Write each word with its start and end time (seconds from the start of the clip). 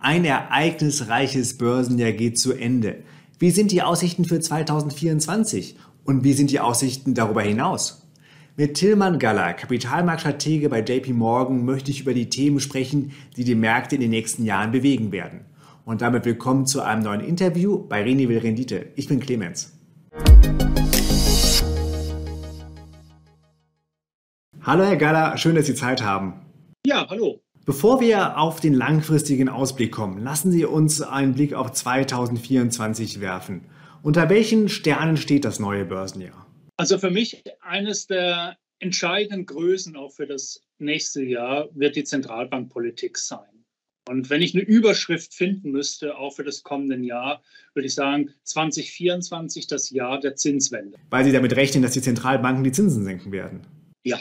Ein 0.00 0.24
ereignisreiches 0.24 1.58
Börsenjahr 1.58 2.12
geht 2.12 2.38
zu 2.38 2.52
Ende. 2.52 3.02
Wie 3.40 3.50
sind 3.50 3.72
die 3.72 3.82
Aussichten 3.82 4.24
für 4.24 4.38
2024 4.38 5.76
und 6.04 6.22
wie 6.22 6.34
sind 6.34 6.52
die 6.52 6.60
Aussichten 6.60 7.14
darüber 7.14 7.42
hinaus? 7.42 8.06
Mit 8.56 8.74
Tilman 8.74 9.18
Galler, 9.18 9.54
Kapitalmarktstratege 9.54 10.68
bei 10.68 10.82
JP 10.82 11.14
Morgan, 11.14 11.64
möchte 11.64 11.90
ich 11.90 12.02
über 12.02 12.14
die 12.14 12.30
Themen 12.30 12.60
sprechen, 12.60 13.10
die 13.36 13.42
die 13.42 13.56
Märkte 13.56 13.96
in 13.96 14.00
den 14.00 14.10
nächsten 14.10 14.44
Jahren 14.44 14.70
bewegen 14.70 15.10
werden. 15.10 15.40
Und 15.84 16.00
damit 16.00 16.24
willkommen 16.24 16.64
zu 16.64 16.80
einem 16.80 17.02
neuen 17.02 17.20
Interview 17.20 17.78
bei 17.78 18.04
Reni 18.04 18.28
will 18.28 18.38
Rendite. 18.38 18.86
Ich 18.94 19.08
bin 19.08 19.18
Clemens. 19.18 19.72
Hallo 24.62 24.84
Herr 24.84 24.96
Galler, 24.96 25.36
schön, 25.38 25.56
dass 25.56 25.66
Sie 25.66 25.74
Zeit 25.74 26.04
haben. 26.04 26.34
Ja, 26.86 27.04
hallo. 27.10 27.40
Bevor 27.68 28.00
wir 28.00 28.38
auf 28.38 28.60
den 28.60 28.72
langfristigen 28.72 29.50
Ausblick 29.50 29.92
kommen, 29.92 30.24
lassen 30.24 30.50
Sie 30.50 30.64
uns 30.64 31.02
einen 31.02 31.34
Blick 31.34 31.52
auf 31.52 31.70
2024 31.70 33.20
werfen. 33.20 33.66
Unter 34.02 34.30
welchen 34.30 34.70
Sternen 34.70 35.18
steht 35.18 35.44
das 35.44 35.60
neue 35.60 35.84
Börsenjahr? 35.84 36.46
Also 36.78 36.96
für 36.96 37.10
mich 37.10 37.44
eines 37.60 38.06
der 38.06 38.56
entscheidenden 38.78 39.44
Größen 39.44 39.96
auch 39.96 40.12
für 40.12 40.26
das 40.26 40.62
nächste 40.78 41.22
Jahr 41.22 41.68
wird 41.74 41.96
die 41.96 42.04
Zentralbankpolitik 42.04 43.18
sein. 43.18 43.66
Und 44.08 44.30
wenn 44.30 44.40
ich 44.40 44.54
eine 44.54 44.64
Überschrift 44.64 45.34
finden 45.34 45.70
müsste, 45.70 46.16
auch 46.16 46.36
für 46.36 46.44
das 46.44 46.62
kommende 46.62 46.96
Jahr, 46.96 47.42
würde 47.74 47.86
ich 47.86 47.94
sagen, 47.94 48.30
2024 48.44 49.66
das 49.66 49.90
Jahr 49.90 50.18
der 50.20 50.36
Zinswende. 50.36 50.96
Weil 51.10 51.26
Sie 51.26 51.32
damit 51.32 51.54
rechnen, 51.54 51.82
dass 51.82 51.92
die 51.92 52.00
Zentralbanken 52.00 52.64
die 52.64 52.72
Zinsen 52.72 53.04
senken 53.04 53.30
werden. 53.30 53.66
Ja. 54.04 54.18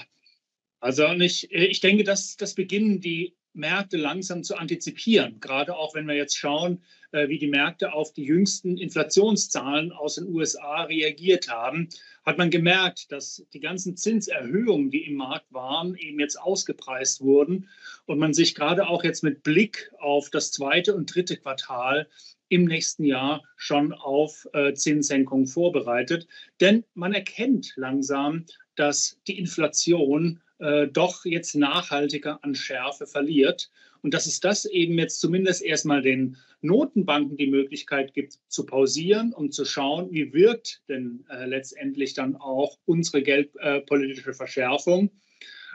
Also 0.79 1.07
ich, 1.07 1.51
ich 1.51 1.79
denke, 1.79 2.03
dass 2.03 2.37
das 2.37 2.53
beginnen 2.53 3.01
die 3.01 3.35
Märkte 3.57 3.97
langsam 3.97 4.43
zu 4.43 4.55
antizipieren. 4.55 5.39
Gerade 5.39 5.75
auch 5.75 5.95
wenn 5.95 6.07
wir 6.07 6.15
jetzt 6.15 6.37
schauen, 6.37 6.83
äh, 7.11 7.27
wie 7.27 7.39
die 7.39 7.47
Märkte 7.47 7.93
auf 7.93 8.13
die 8.13 8.23
jüngsten 8.23 8.77
Inflationszahlen 8.77 9.91
aus 9.91 10.15
den 10.15 10.27
USA 10.27 10.83
reagiert 10.83 11.49
haben, 11.49 11.89
hat 12.23 12.37
man 12.37 12.51
gemerkt, 12.51 13.11
dass 13.11 13.43
die 13.53 13.59
ganzen 13.59 13.97
Zinserhöhungen, 13.97 14.91
die 14.91 15.05
im 15.05 15.15
Markt 15.15 15.51
waren, 15.51 15.95
eben 15.95 16.19
jetzt 16.19 16.39
ausgepreist 16.39 17.21
wurden 17.21 17.67
und 18.05 18.19
man 18.19 18.33
sich 18.33 18.53
gerade 18.53 18.87
auch 18.87 19.03
jetzt 19.03 19.23
mit 19.23 19.43
Blick 19.43 19.91
auf 19.99 20.29
das 20.29 20.51
zweite 20.51 20.95
und 20.95 21.13
dritte 21.13 21.37
Quartal 21.37 22.07
im 22.49 22.65
nächsten 22.65 23.03
Jahr 23.03 23.43
schon 23.55 23.91
auf 23.91 24.47
äh, 24.53 24.73
Zinssenkungen 24.73 25.47
vorbereitet. 25.47 26.27
Denn 26.61 26.85
man 26.93 27.13
erkennt 27.13 27.73
langsam, 27.75 28.45
dass 28.75 29.19
die 29.27 29.37
Inflation 29.37 30.39
äh, 30.59 30.87
doch 30.87 31.25
jetzt 31.25 31.55
nachhaltiger 31.55 32.43
an 32.43 32.55
Schärfe 32.55 33.05
verliert. 33.05 33.69
Und 34.01 34.13
dass 34.13 34.25
es 34.25 34.39
das 34.39 34.65
eben 34.65 34.97
jetzt 34.97 35.19
zumindest 35.19 35.61
erstmal 35.61 36.01
den 36.01 36.37
Notenbanken 36.61 37.37
die 37.37 37.47
Möglichkeit 37.47 38.13
gibt, 38.13 38.39
zu 38.47 38.65
pausieren, 38.65 39.33
um 39.33 39.51
zu 39.51 39.65
schauen, 39.65 40.11
wie 40.11 40.33
wirkt 40.33 40.81
denn 40.87 41.25
äh, 41.29 41.45
letztendlich 41.45 42.13
dann 42.13 42.35
auch 42.35 42.77
unsere 42.85 43.21
geldpolitische 43.21 44.31
äh, 44.31 44.33
Verschärfung. 44.33 45.11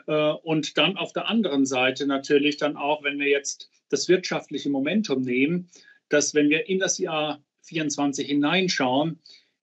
Und 0.04 0.78
dann 0.78 0.96
auf 0.96 1.12
der 1.12 1.28
anderen 1.28 1.64
Seite 1.64 2.08
natürlich 2.08 2.56
dann 2.56 2.76
auch, 2.76 3.04
wenn 3.04 3.20
wir 3.20 3.28
jetzt 3.28 3.70
das 3.88 4.08
wirtschaftliche 4.08 4.68
Momentum 4.68 5.20
nehmen, 5.22 5.70
dass 6.08 6.34
wenn 6.34 6.50
wir 6.50 6.68
in 6.68 6.80
das 6.80 6.98
Jahr 6.98 7.40
24 7.62 8.26
hineinschauen, 8.26 9.20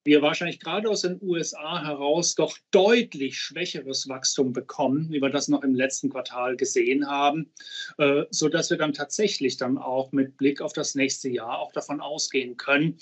wir 0.10 0.24
wahrscheinlich 0.24 0.60
gerade 0.60 0.90
aus 0.90 1.02
den 1.02 1.20
USA 1.22 1.84
heraus 1.84 2.34
doch 2.34 2.58
deutlich 2.72 3.38
schwächeres 3.38 4.10
Wachstum 4.10 4.54
bekommen, 4.54 5.12
wie 5.12 5.22
wir 5.22 5.30
das 5.30 5.50
noch 5.50 5.64
im 5.64 5.76
letzten 5.76 6.10
Quartal 6.10 6.58
gesehen 6.58 7.08
haben, 7.08 7.52
äh, 8.00 8.24
sodass 8.32 8.72
wir 8.72 8.78
dann 8.78 8.94
tatsächlich 8.94 9.58
dann 9.58 9.78
auch 9.78 10.12
mit 10.12 10.36
Blick 10.36 10.62
auf 10.62 10.74
das 10.74 10.96
nächste 10.96 11.30
Jahr 11.30 11.60
auch 11.60 11.72
davon 11.74 12.02
ausgehen 12.02 12.58
können, 12.58 12.98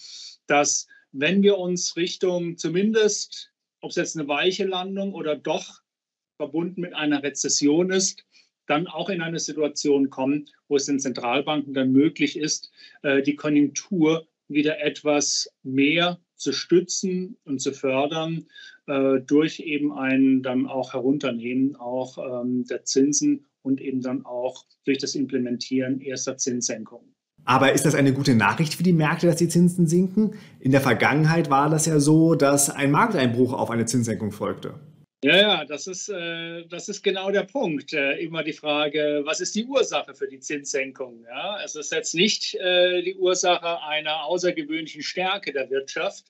dass 0.48 0.88
wenn 1.14 1.44
wir 1.44 1.58
uns 1.58 1.96
Richtung 1.96 2.58
zumindest, 2.58 3.54
ob 3.80 3.92
es 3.92 3.96
jetzt 3.96 4.18
eine 4.18 4.28
weiche 4.28 4.66
Landung 4.66 5.14
oder 5.14 5.38
doch 5.38 5.80
verbunden 6.36 6.82
mit 6.82 6.94
einer 6.94 7.24
Rezession 7.24 7.90
ist, 7.90 8.26
dann 8.66 8.86
auch 8.86 9.08
in 9.08 9.22
eine 9.22 9.40
Situation 9.40 10.10
kommen, 10.10 10.50
wo 10.68 10.76
es 10.76 10.88
den 10.88 11.00
Zentralbanken 11.00 11.74
dann 11.74 11.94
möglich 11.94 12.38
ist, 12.38 12.70
äh, 13.04 13.22
die 13.22 13.38
Konjunktur 13.38 14.28
wieder 14.50 14.82
etwas 14.82 15.50
mehr 15.64 16.20
zu 16.38 16.54
stützen 16.54 17.38
und 17.44 17.60
zu 17.60 17.74
fördern 17.74 18.46
äh, 18.88 19.20
durch 19.20 19.60
eben 19.60 19.92
ein 19.92 20.42
dann 20.44 20.66
auch 20.66 20.94
Herunternehmen 20.94 21.76
auch 21.76 22.18
ähm, 22.18 22.66
der 22.70 22.84
Zinsen 22.86 23.46
und 23.62 23.82
eben 23.82 24.02
dann 24.02 24.26
auch 24.26 24.64
durch 24.86 24.98
das 24.98 25.16
Implementieren 25.16 26.00
erster 26.00 26.38
Zinssenkungen. 26.38 27.14
Aber 27.44 27.72
ist 27.72 27.86
das 27.86 27.96
eine 27.96 28.12
gute 28.12 28.36
Nachricht 28.36 28.76
für 28.76 28.84
die 28.84 28.94
Märkte, 28.94 29.28
dass 29.28 29.38
die 29.38 29.48
Zinsen 29.48 29.88
sinken? 29.88 30.34
In 30.60 30.72
der 30.72 30.82
Vergangenheit 30.82 31.50
war 31.50 31.70
das 31.70 31.86
ja 31.86 32.00
so, 32.00 32.36
dass 32.36 32.70
ein 32.70 32.92
Markteinbruch 32.92 33.54
auf 33.54 33.70
eine 33.70 33.86
Zinssenkung 33.86 34.32
folgte. 34.32 34.74
Ja, 35.24 35.36
ja, 35.36 35.66
das 35.66 35.88
ist, 35.88 36.10
äh, 36.10 36.68
das 36.68 36.90
ist 36.90 37.02
genau 37.02 37.32
der 37.32 37.44
Punkt. 37.44 37.92
Äh, 37.92 38.20
immer 38.20 38.44
die 38.44 38.54
Frage, 38.54 39.22
was 39.26 39.40
ist 39.40 39.56
die 39.56 39.66
Ursache 39.66 40.14
für 40.14 40.28
die 40.28 40.40
Zinssenkung? 40.40 41.26
Ja, 41.28 41.60
es 41.64 41.76
ist 41.76 41.92
jetzt 41.92 42.14
nicht 42.14 42.54
äh, 42.56 43.02
die 43.02 43.16
Ursache 43.16 43.82
einer 43.82 44.26
außergewöhnlichen 44.26 45.02
Stärke 45.02 45.52
der 45.54 45.72
Wirtschaft, 45.72 46.26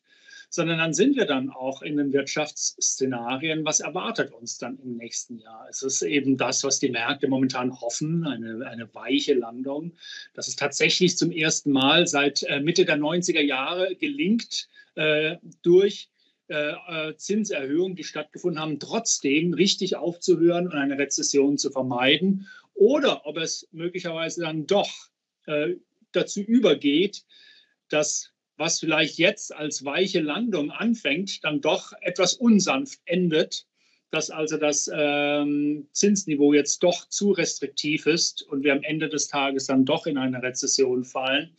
sondern 0.49 0.77
dann 0.77 0.93
sind 0.93 1.17
wir 1.17 1.25
dann 1.25 1.49
auch 1.49 1.81
in 1.81 1.97
den 1.97 2.13
Wirtschaftsszenarien, 2.13 3.65
was 3.65 3.81
erwartet 3.81 4.31
uns 4.31 4.57
dann 4.57 4.79
im 4.79 4.95
nächsten 4.95 5.37
Jahr? 5.37 5.67
Es 5.69 5.81
ist 5.81 6.01
eben 6.01 6.37
das, 6.37 6.63
was 6.63 6.79
die 6.79 6.89
Märkte 6.89 7.27
momentan 7.27 7.81
hoffen, 7.81 8.25
eine, 8.25 8.65
eine 8.67 8.93
weiche 8.95 9.33
Landung, 9.33 9.97
dass 10.33 10.47
es 10.47 10.55
tatsächlich 10.55 11.17
zum 11.17 11.31
ersten 11.31 11.73
Mal 11.73 12.07
seit 12.07 12.43
äh, 12.43 12.61
Mitte 12.61 12.85
der 12.85 12.97
90er 12.97 13.41
Jahre 13.41 13.97
gelingt, 13.97 14.69
äh, 14.95 15.35
durch 15.61 16.09
äh, 16.49 17.09
äh, 17.09 17.15
Zinserhöhungen, 17.17 17.95
die 17.95 18.03
stattgefunden 18.03 18.61
haben, 18.61 18.79
trotzdem 18.79 19.53
richtig 19.53 19.97
aufzuhören 19.97 20.67
und 20.67 20.73
eine 20.73 20.97
Rezession 20.97 21.57
zu 21.57 21.71
vermeiden 21.71 22.47
oder 22.73 23.25
ob 23.25 23.37
es 23.37 23.67
möglicherweise 23.71 24.41
dann 24.41 24.67
doch 24.67 24.89
äh, 25.45 25.75
dazu 26.11 26.41
übergeht, 26.41 27.25
dass 27.89 28.31
was 28.55 28.79
vielleicht 28.79 29.17
jetzt 29.17 29.53
als 29.53 29.85
weiche 29.85 30.19
Landung 30.19 30.71
anfängt, 30.71 31.43
dann 31.43 31.61
doch 31.61 31.93
etwas 32.01 32.33
unsanft 32.33 32.99
endet, 33.05 33.67
dass 34.09 34.29
also 34.29 34.57
das 34.57 34.89
ähm, 34.93 35.87
Zinsniveau 35.91 36.53
jetzt 36.53 36.81
doch 36.81 37.07
zu 37.09 37.31
restriktiv 37.31 38.05
ist 38.05 38.41
und 38.41 38.63
wir 38.63 38.73
am 38.73 38.83
Ende 38.83 39.09
des 39.09 39.27
Tages 39.27 39.67
dann 39.67 39.85
doch 39.85 40.07
in 40.07 40.17
eine 40.17 40.41
Rezession 40.41 41.03
fallen. 41.03 41.55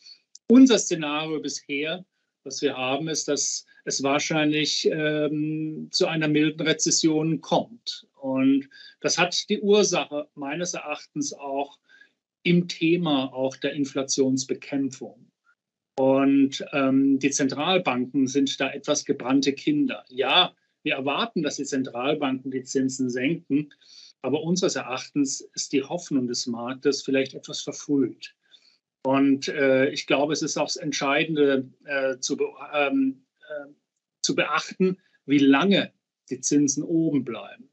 Unser 0.49 0.79
Szenario 0.79 1.41
bisher, 1.41 2.05
was 2.43 2.63
wir 2.63 2.77
haben, 2.77 3.09
ist, 3.09 3.29
dass 3.29 3.67
es 3.89 4.03
wahrscheinlich 4.03 4.89
ähm, 4.93 5.89
zu 5.91 6.07
einer 6.07 6.29
milden 6.29 6.67
Rezession 6.67 7.41
kommt. 7.41 8.07
Und 8.15 8.69
das 9.01 9.19
hat 9.19 9.49
die 9.49 9.61
Ursache 9.61 10.29
meines 10.35 10.75
Erachtens 10.75 11.33
auch 11.33 11.79
im 12.43 12.69
Thema 12.69 13.33
auch 13.33 13.57
der 13.57 13.73
Inflationsbekämpfung. 13.73 15.31
Und 15.99 16.65
ähm, 16.73 17.19
die 17.19 17.31
Zentralbanken 17.31 18.29
sind 18.29 18.61
da 18.61 18.71
etwas 18.71 19.05
gebrannte 19.05 19.53
Kinder. 19.53 20.05
Ja, 20.09 20.55
wir 20.85 20.95
erwarten, 20.95 21.43
dass 21.43 21.57
die 21.57 21.65
Zentralbanken 21.65 22.53
die 22.53 22.63
Zinsen 22.63 23.11
senken, 23.11 23.73
aber 24.23 24.43
unseres 24.43 24.77
Erachtens 24.77 25.41
ist 25.55 25.73
die 25.73 25.83
Hoffnung 25.83 26.29
des 26.29 26.47
Marktes 26.47 27.03
vielleicht 27.03 27.35
etwas 27.35 27.63
verfrüht. 27.63 28.35
Und 29.05 29.49
äh, 29.49 29.89
ich 29.91 30.07
glaube, 30.07 30.33
es 30.33 30.43
ist 30.43 30.57
auch 30.57 30.67
das 30.67 30.77
Entscheidende 30.77 31.69
äh, 31.85 32.19
zu, 32.19 32.37
ähm, 32.75 33.25
äh, 33.49 33.73
zu 34.29 34.35
beachten, 34.35 34.99
wie 35.25 35.39
lange 35.39 35.91
die 36.29 36.43
Zinsen 36.43 36.83
oben 36.83 37.25
bleiben. 37.25 37.71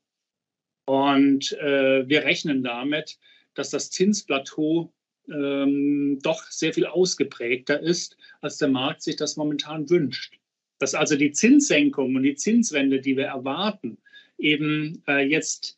Und 0.85 1.51
äh, 1.51 2.07
wir 2.07 2.23
rechnen 2.23 2.63
damit, 2.63 3.17
dass 3.55 3.71
das 3.71 3.89
Zinsplateau 3.91 4.94
ähm, 5.27 6.17
doch 6.21 6.44
sehr 6.45 6.73
viel 6.73 6.85
ausgeprägter 6.85 7.81
ist, 7.81 8.15
als 8.39 8.57
der 8.57 8.69
Markt 8.69 9.01
sich 9.01 9.18
das 9.18 9.35
momentan 9.35 9.89
wünscht. 9.89 10.39
Dass 10.80 10.95
also 10.95 11.18
die 11.18 11.31
Zinssenkung 11.31 12.15
und 12.15 12.24
die 12.24 12.35
Zinswende, 12.35 13.01
die 13.01 13.18
wir 13.18 13.25
erwarten, 13.25 13.97
eben 14.38 15.03
äh, 15.09 15.27
jetzt 15.27 15.77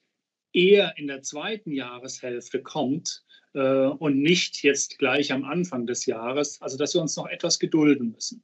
eher 0.53 0.93
in 0.97 1.07
der 1.07 1.23
zweiten 1.23 1.71
Jahreshälfte 1.71 2.61
kommt 2.61 3.23
äh, 3.53 3.87
und 3.87 4.21
nicht 4.21 4.61
jetzt 4.61 4.99
gleich 4.99 5.31
am 5.31 5.43
Anfang 5.43 5.87
des 5.87 6.05
Jahres. 6.05 6.61
Also 6.61 6.77
dass 6.77 6.93
wir 6.93 7.01
uns 7.01 7.15
noch 7.15 7.27
etwas 7.27 7.57
gedulden 7.57 8.11
müssen. 8.11 8.43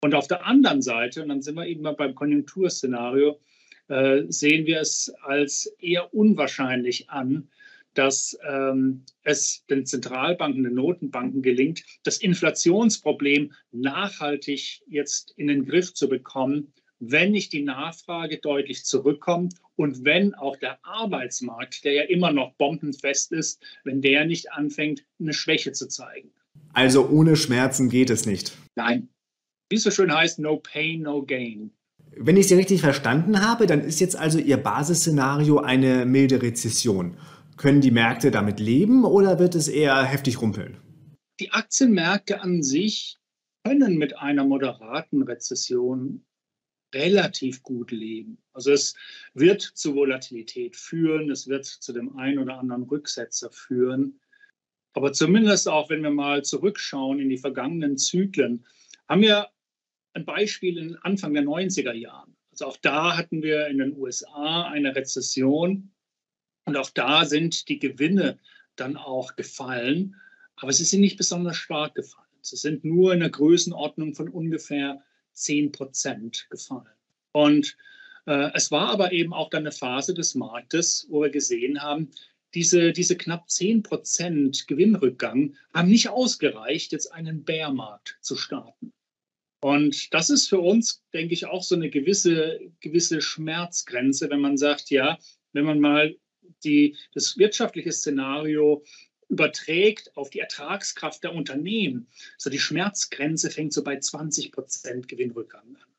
Und 0.00 0.14
auf 0.14 0.26
der 0.26 0.46
anderen 0.46 0.82
Seite, 0.82 1.22
und 1.22 1.28
dann 1.28 1.42
sind 1.42 1.56
wir 1.56 1.66
eben 1.66 1.82
mal 1.82 1.94
beim 1.94 2.14
Konjunkturszenario, 2.14 3.40
äh, 3.88 4.22
sehen 4.28 4.66
wir 4.66 4.80
es 4.80 5.12
als 5.22 5.66
eher 5.78 6.12
unwahrscheinlich 6.12 7.08
an, 7.08 7.48
dass 7.94 8.38
ähm, 8.46 9.04
es 9.22 9.64
den 9.70 9.86
Zentralbanken, 9.86 10.64
den 10.64 10.74
Notenbanken 10.74 11.42
gelingt, 11.42 11.82
das 12.02 12.18
Inflationsproblem 12.18 13.52
nachhaltig 13.72 14.82
jetzt 14.86 15.32
in 15.36 15.46
den 15.46 15.64
Griff 15.64 15.94
zu 15.94 16.08
bekommen, 16.08 16.72
wenn 16.98 17.32
nicht 17.32 17.52
die 17.52 17.62
Nachfrage 17.62 18.38
deutlich 18.38 18.84
zurückkommt 18.84 19.54
und 19.76 20.04
wenn 20.04 20.34
auch 20.34 20.56
der 20.56 20.78
Arbeitsmarkt, 20.84 21.84
der 21.84 21.92
ja 21.92 22.02
immer 22.02 22.32
noch 22.32 22.54
bombenfest 22.54 23.32
ist, 23.32 23.62
wenn 23.84 24.00
der 24.00 24.24
nicht 24.24 24.52
anfängt, 24.52 25.04
eine 25.20 25.32
Schwäche 25.32 25.72
zu 25.72 25.88
zeigen. 25.88 26.30
Also 26.72 27.08
ohne 27.08 27.36
Schmerzen 27.36 27.88
geht 27.88 28.10
es 28.10 28.26
nicht. 28.26 28.52
Nein. 28.74 29.08
Wie 29.68 29.76
es 29.76 29.82
so 29.82 29.90
schön 29.90 30.14
heißt, 30.14 30.38
no 30.38 30.58
pain, 30.58 31.02
no 31.02 31.24
gain. 31.24 31.72
Wenn 32.18 32.36
ich 32.36 32.48
Sie 32.48 32.54
richtig 32.54 32.80
verstanden 32.80 33.42
habe, 33.42 33.66
dann 33.66 33.80
ist 33.80 34.00
jetzt 34.00 34.16
also 34.16 34.38
Ihr 34.38 34.56
Basisszenario 34.56 35.58
eine 35.58 36.06
milde 36.06 36.40
Rezession. 36.40 37.16
Können 37.56 37.80
die 37.80 37.90
Märkte 37.90 38.30
damit 38.30 38.60
leben 38.60 39.04
oder 39.04 39.38
wird 39.38 39.54
es 39.54 39.68
eher 39.68 40.02
heftig 40.04 40.40
rumpeln? 40.40 40.76
Die 41.40 41.50
Aktienmärkte 41.52 42.40
an 42.40 42.62
sich 42.62 43.18
können 43.64 43.98
mit 43.98 44.16
einer 44.16 44.44
moderaten 44.44 45.22
Rezession 45.22 46.24
relativ 46.94 47.62
gut 47.62 47.90
leben. 47.90 48.38
Also 48.52 48.72
es 48.72 48.94
wird 49.34 49.60
zu 49.60 49.94
Volatilität 49.94 50.76
führen, 50.76 51.30
es 51.30 51.48
wird 51.48 51.66
zu 51.66 51.92
dem 51.92 52.16
einen 52.16 52.38
oder 52.38 52.58
anderen 52.58 52.84
Rücksetzer 52.84 53.50
führen. 53.50 54.20
Aber 54.92 55.12
zumindest 55.12 55.68
auch, 55.68 55.90
wenn 55.90 56.02
wir 56.02 56.10
mal 56.10 56.44
zurückschauen 56.44 57.18
in 57.18 57.28
die 57.28 57.38
vergangenen 57.38 57.98
Zyklen, 57.98 58.64
haben 59.08 59.20
wir 59.20 59.48
ein 60.16 60.24
Beispiel 60.24 60.78
in 60.78 60.96
Anfang 60.96 61.34
der 61.34 61.44
90er 61.44 61.92
Jahren. 61.92 62.34
Also 62.50 62.66
auch 62.66 62.78
da 62.78 63.16
hatten 63.16 63.42
wir 63.42 63.66
in 63.66 63.78
den 63.78 63.96
USA 63.96 64.64
eine 64.64 64.96
Rezession 64.96 65.92
und 66.64 66.76
auch 66.76 66.90
da 66.90 67.26
sind 67.26 67.68
die 67.68 67.78
Gewinne 67.78 68.38
dann 68.76 68.96
auch 68.96 69.36
gefallen, 69.36 70.16
aber 70.56 70.72
sie 70.72 70.84
sind 70.84 71.02
nicht 71.02 71.18
besonders 71.18 71.56
stark 71.56 71.94
gefallen. 71.94 72.26
Sie 72.40 72.56
sind 72.56 72.84
nur 72.84 73.12
in 73.12 73.20
der 73.20 73.30
Größenordnung 73.30 74.14
von 74.14 74.28
ungefähr 74.28 75.02
10 75.32 75.72
Prozent 75.72 76.46
gefallen. 76.48 76.88
Und 77.32 77.76
äh, 78.26 78.50
es 78.54 78.70
war 78.70 78.88
aber 78.88 79.12
eben 79.12 79.34
auch 79.34 79.50
dann 79.50 79.64
eine 79.64 79.72
Phase 79.72 80.14
des 80.14 80.34
Marktes, 80.34 81.06
wo 81.10 81.22
wir 81.22 81.30
gesehen 81.30 81.82
haben, 81.82 82.10
diese, 82.54 82.92
diese 82.92 83.16
knapp 83.16 83.50
10 83.50 83.82
Prozent 83.82 84.66
Gewinnrückgang 84.66 85.56
haben 85.74 85.88
nicht 85.88 86.08
ausgereicht, 86.08 86.92
jetzt 86.92 87.12
einen 87.12 87.44
Bärmarkt 87.44 88.16
zu 88.22 88.36
starten. 88.36 88.94
Und 89.60 90.12
das 90.12 90.30
ist 90.30 90.48
für 90.48 90.60
uns, 90.60 91.02
denke 91.12 91.34
ich, 91.34 91.46
auch 91.46 91.62
so 91.62 91.74
eine 91.74 91.90
gewisse, 91.90 92.60
gewisse 92.80 93.20
Schmerzgrenze, 93.20 94.30
wenn 94.30 94.40
man 94.40 94.56
sagt, 94.56 94.90
ja, 94.90 95.18
wenn 95.52 95.64
man 95.64 95.80
mal 95.80 96.14
die, 96.64 96.96
das 97.14 97.38
wirtschaftliche 97.38 97.92
Szenario 97.92 98.84
überträgt 99.28 100.16
auf 100.16 100.30
die 100.30 100.40
Ertragskraft 100.40 101.24
der 101.24 101.34
Unternehmen, 101.34 102.06
so 102.38 102.50
die 102.50 102.58
Schmerzgrenze 102.58 103.50
fängt 103.50 103.72
so 103.72 103.82
bei 103.82 103.98
20 103.98 104.52
Prozent 104.52 105.08
Gewinnrückgang 105.08 105.76
an. 105.76 105.92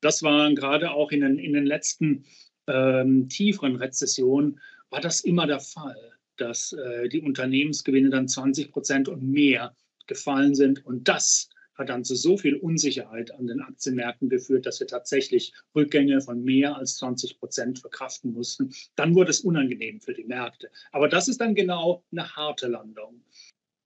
Das 0.00 0.22
war 0.22 0.52
gerade 0.54 0.92
auch 0.92 1.10
in 1.10 1.20
den, 1.20 1.38
in 1.38 1.52
den 1.52 1.66
letzten 1.66 2.24
ähm, 2.66 3.28
tieferen 3.28 3.76
Rezessionen, 3.76 4.60
war 4.90 5.00
das 5.00 5.20
immer 5.20 5.46
der 5.46 5.60
Fall, 5.60 6.12
dass 6.36 6.72
äh, 6.72 7.08
die 7.08 7.20
Unternehmensgewinne 7.20 8.10
dann 8.10 8.28
20 8.28 8.70
Prozent 8.70 9.08
und 9.08 9.22
mehr 9.22 9.74
gefallen 10.06 10.54
sind. 10.54 10.84
Und 10.86 11.08
das 11.08 11.50
hat 11.76 11.88
dann 11.88 12.04
zu 12.04 12.14
so 12.14 12.36
viel 12.36 12.56
Unsicherheit 12.56 13.32
an 13.34 13.46
den 13.46 13.60
Aktienmärkten 13.60 14.28
geführt, 14.28 14.66
dass 14.66 14.80
wir 14.80 14.86
tatsächlich 14.86 15.52
Rückgänge 15.74 16.20
von 16.20 16.42
mehr 16.42 16.76
als 16.76 16.96
20 16.96 17.38
Prozent 17.38 17.78
verkraften 17.78 18.32
mussten. 18.32 18.74
Dann 18.94 19.14
wurde 19.14 19.30
es 19.30 19.40
unangenehm 19.40 20.00
für 20.00 20.14
die 20.14 20.24
Märkte. 20.24 20.70
Aber 20.92 21.08
das 21.08 21.28
ist 21.28 21.40
dann 21.40 21.54
genau 21.54 22.04
eine 22.12 22.34
harte 22.34 22.68
Landung. 22.68 23.22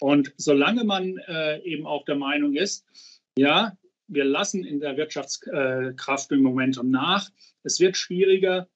Und 0.00 0.32
solange 0.36 0.84
man 0.84 1.18
äh, 1.28 1.60
eben 1.62 1.86
auch 1.86 2.04
der 2.04 2.16
Meinung 2.16 2.54
ist, 2.54 2.86
ja, 3.36 3.76
wir 4.08 4.24
lassen 4.24 4.64
in 4.64 4.80
der 4.80 4.96
Wirtschaftskraft 4.96 6.32
im 6.32 6.42
Momentum 6.42 6.90
nach, 6.90 7.28
es 7.62 7.78
wird 7.78 7.96
schwieriger, 7.96 8.68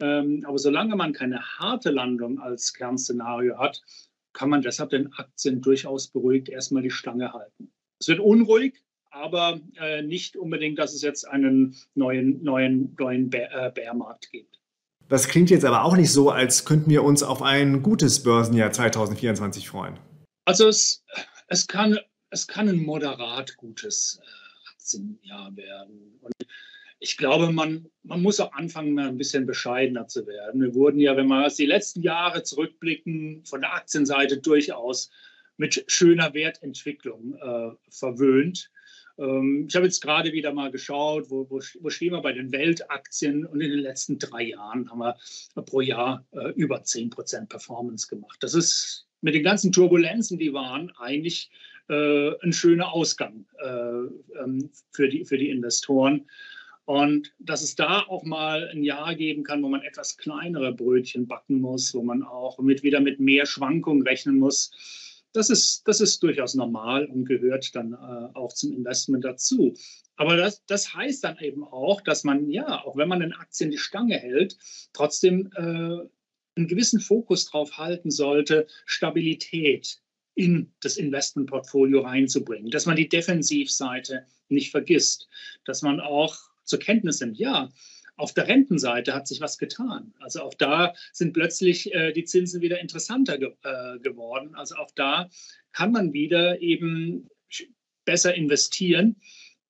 ähm, 0.00 0.42
aber 0.46 0.58
solange 0.58 0.96
man 0.96 1.12
keine 1.12 1.40
harte 1.58 1.90
Landung 1.90 2.40
als 2.40 2.72
Kernszenario 2.72 3.58
hat, 3.58 3.82
kann 4.32 4.48
man 4.48 4.62
deshalb 4.62 4.90
den 4.90 5.12
Aktien 5.12 5.60
durchaus 5.60 6.08
beruhigt 6.08 6.48
erstmal 6.48 6.82
die 6.82 6.90
Stange 6.90 7.32
halten. 7.32 7.72
Es 8.00 8.08
wird 8.08 8.18
unruhig, 8.18 8.82
aber 9.10 9.60
äh, 9.78 10.02
nicht 10.02 10.36
unbedingt, 10.36 10.78
dass 10.78 10.94
es 10.94 11.02
jetzt 11.02 11.28
einen 11.28 11.76
neuen, 11.94 12.42
neuen, 12.42 12.96
neuen 12.98 13.30
Bärmarkt 13.30 14.26
äh, 14.26 14.38
gibt. 14.38 14.60
Das 15.08 15.28
klingt 15.28 15.50
jetzt 15.50 15.64
aber 15.64 15.84
auch 15.84 15.96
nicht 15.96 16.12
so, 16.12 16.30
als 16.30 16.64
könnten 16.64 16.88
wir 16.88 17.02
uns 17.02 17.22
auf 17.22 17.42
ein 17.42 17.82
gutes 17.82 18.22
Börsenjahr 18.22 18.72
2024 18.72 19.68
freuen. 19.68 19.98
Also 20.44 20.68
es, 20.68 21.04
es, 21.48 21.66
kann, 21.66 21.98
es 22.30 22.46
kann 22.46 22.68
ein 22.68 22.78
moderat 22.78 23.56
gutes 23.56 24.20
äh, 24.22 24.70
Aktienjahr 24.70 25.54
werden. 25.56 26.18
Und 26.22 26.32
ich 27.00 27.16
glaube, 27.16 27.52
man, 27.52 27.86
man 28.02 28.22
muss 28.22 28.40
auch 28.40 28.52
anfangen, 28.52 28.94
mal 28.94 29.08
ein 29.08 29.18
bisschen 29.18 29.46
bescheidener 29.46 30.06
zu 30.06 30.26
werden. 30.26 30.60
Wir 30.60 30.74
wurden 30.74 31.00
ja, 31.00 31.16
wenn 31.16 31.26
wir 31.26 31.48
die 31.48 31.66
letzten 31.66 32.02
Jahre 32.02 32.44
zurückblicken, 32.44 33.44
von 33.44 33.62
der 33.62 33.74
Aktienseite 33.74 34.38
durchaus 34.38 35.10
mit 35.60 35.84
schöner 35.88 36.32
Wertentwicklung 36.32 37.34
äh, 37.34 37.76
verwöhnt. 37.90 38.70
Ähm, 39.18 39.66
ich 39.68 39.76
habe 39.76 39.84
jetzt 39.84 40.00
gerade 40.00 40.32
wieder 40.32 40.54
mal 40.54 40.70
geschaut, 40.70 41.28
wo, 41.28 41.50
wo, 41.50 41.60
wo, 41.80 41.90
stehen 41.90 42.14
wir 42.14 42.22
bei 42.22 42.32
den 42.32 42.50
Weltaktien 42.50 43.44
und 43.44 43.60
in 43.60 43.70
den 43.70 43.80
letzten 43.80 44.18
drei 44.18 44.44
Jahren 44.44 44.90
haben 44.90 45.00
wir 45.00 45.18
pro 45.66 45.82
Jahr 45.82 46.24
äh, 46.32 46.48
über 46.52 46.78
10% 46.80 47.46
Performance 47.46 48.08
gemacht. 48.08 48.38
Das 48.40 48.54
ist 48.54 49.06
mit 49.20 49.34
den 49.34 49.42
ganzen 49.42 49.70
Turbulenzen, 49.70 50.38
die 50.38 50.54
waren, 50.54 50.92
eigentlich 50.98 51.50
äh, 51.90 52.30
ein 52.42 52.54
schöner 52.54 52.94
Ausgang 52.94 53.44
äh, 53.62 54.40
ähm, 54.42 54.70
für, 54.92 55.10
die, 55.10 55.26
für 55.26 55.36
die 55.36 55.50
Investoren. 55.50 56.24
Und 56.86 57.34
dass 57.38 57.62
es 57.62 57.74
da 57.74 58.00
auch 58.08 58.24
mal 58.24 58.66
ein 58.68 58.82
Jahr 58.82 59.14
geben 59.14 59.44
kann, 59.44 59.62
wo 59.62 59.68
man 59.68 59.82
etwas 59.82 60.16
kleinere 60.16 60.72
Brötchen 60.72 61.26
backen 61.26 61.60
muss, 61.60 61.92
wo 61.92 62.02
man 62.02 62.22
auch 62.22 62.58
mit, 62.60 62.82
wieder 62.82 63.00
mit 63.00 63.20
mehr 63.20 63.44
Schwankungen 63.44 64.02
rechnen 64.02 64.38
muss, 64.38 64.70
das 65.32 65.50
ist, 65.50 65.82
das 65.86 66.00
ist 66.00 66.22
durchaus 66.22 66.54
normal 66.54 67.06
und 67.06 67.24
gehört 67.24 67.74
dann 67.74 67.92
äh, 67.92 68.36
auch 68.36 68.52
zum 68.52 68.72
Investment 68.72 69.24
dazu. 69.24 69.74
Aber 70.16 70.36
das, 70.36 70.64
das 70.66 70.94
heißt 70.94 71.24
dann 71.24 71.38
eben 71.38 71.64
auch, 71.64 72.00
dass 72.00 72.24
man, 72.24 72.50
ja, 72.50 72.84
auch 72.84 72.96
wenn 72.96 73.08
man 73.08 73.20
den 73.20 73.32
Aktien 73.32 73.70
die 73.70 73.78
Stange 73.78 74.16
hält, 74.16 74.56
trotzdem 74.92 75.50
äh, 75.56 75.60
einen 76.56 76.68
gewissen 76.68 77.00
Fokus 77.00 77.46
darauf 77.46 77.78
halten 77.78 78.10
sollte, 78.10 78.66
Stabilität 78.84 80.00
in 80.34 80.72
das 80.80 80.96
Investmentportfolio 80.96 82.00
reinzubringen, 82.00 82.70
dass 82.70 82.86
man 82.86 82.96
die 82.96 83.08
Defensivseite 83.08 84.26
nicht 84.48 84.70
vergisst, 84.70 85.28
dass 85.64 85.82
man 85.82 86.00
auch 86.00 86.36
zur 86.64 86.78
Kenntnis 86.78 87.20
nimmt, 87.20 87.38
ja, 87.38 87.70
auf 88.20 88.34
der 88.34 88.48
Rentenseite 88.48 89.14
hat 89.14 89.26
sich 89.26 89.40
was 89.40 89.58
getan. 89.58 90.12
Also 90.20 90.42
auch 90.42 90.54
da 90.54 90.94
sind 91.12 91.32
plötzlich 91.32 91.92
äh, 91.94 92.12
die 92.12 92.24
Zinsen 92.24 92.60
wieder 92.60 92.80
interessanter 92.80 93.38
ge 93.38 93.52
äh, 93.62 93.98
geworden. 93.98 94.54
Also 94.54 94.76
auch 94.76 94.90
da 94.94 95.28
kann 95.72 95.92
man 95.92 96.12
wieder 96.12 96.60
eben 96.60 97.30
besser 98.04 98.34
investieren 98.34 99.16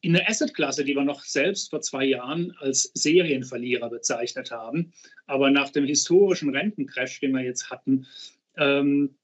in 0.00 0.16
eine 0.16 0.26
Assetklasse, 0.28 0.84
die 0.84 0.94
wir 0.94 1.04
noch 1.04 1.22
selbst 1.22 1.70
vor 1.70 1.80
zwei 1.82 2.04
Jahren 2.04 2.52
als 2.58 2.90
Serienverlierer 2.94 3.90
bezeichnet 3.90 4.50
haben. 4.50 4.92
Aber 5.26 5.50
nach 5.50 5.70
dem 5.70 5.84
historischen 5.84 6.54
Rentencrash, 6.54 7.20
den 7.20 7.32
wir 7.32 7.42
jetzt 7.42 7.70
hatten, 7.70 8.06
ähm, 8.56 9.14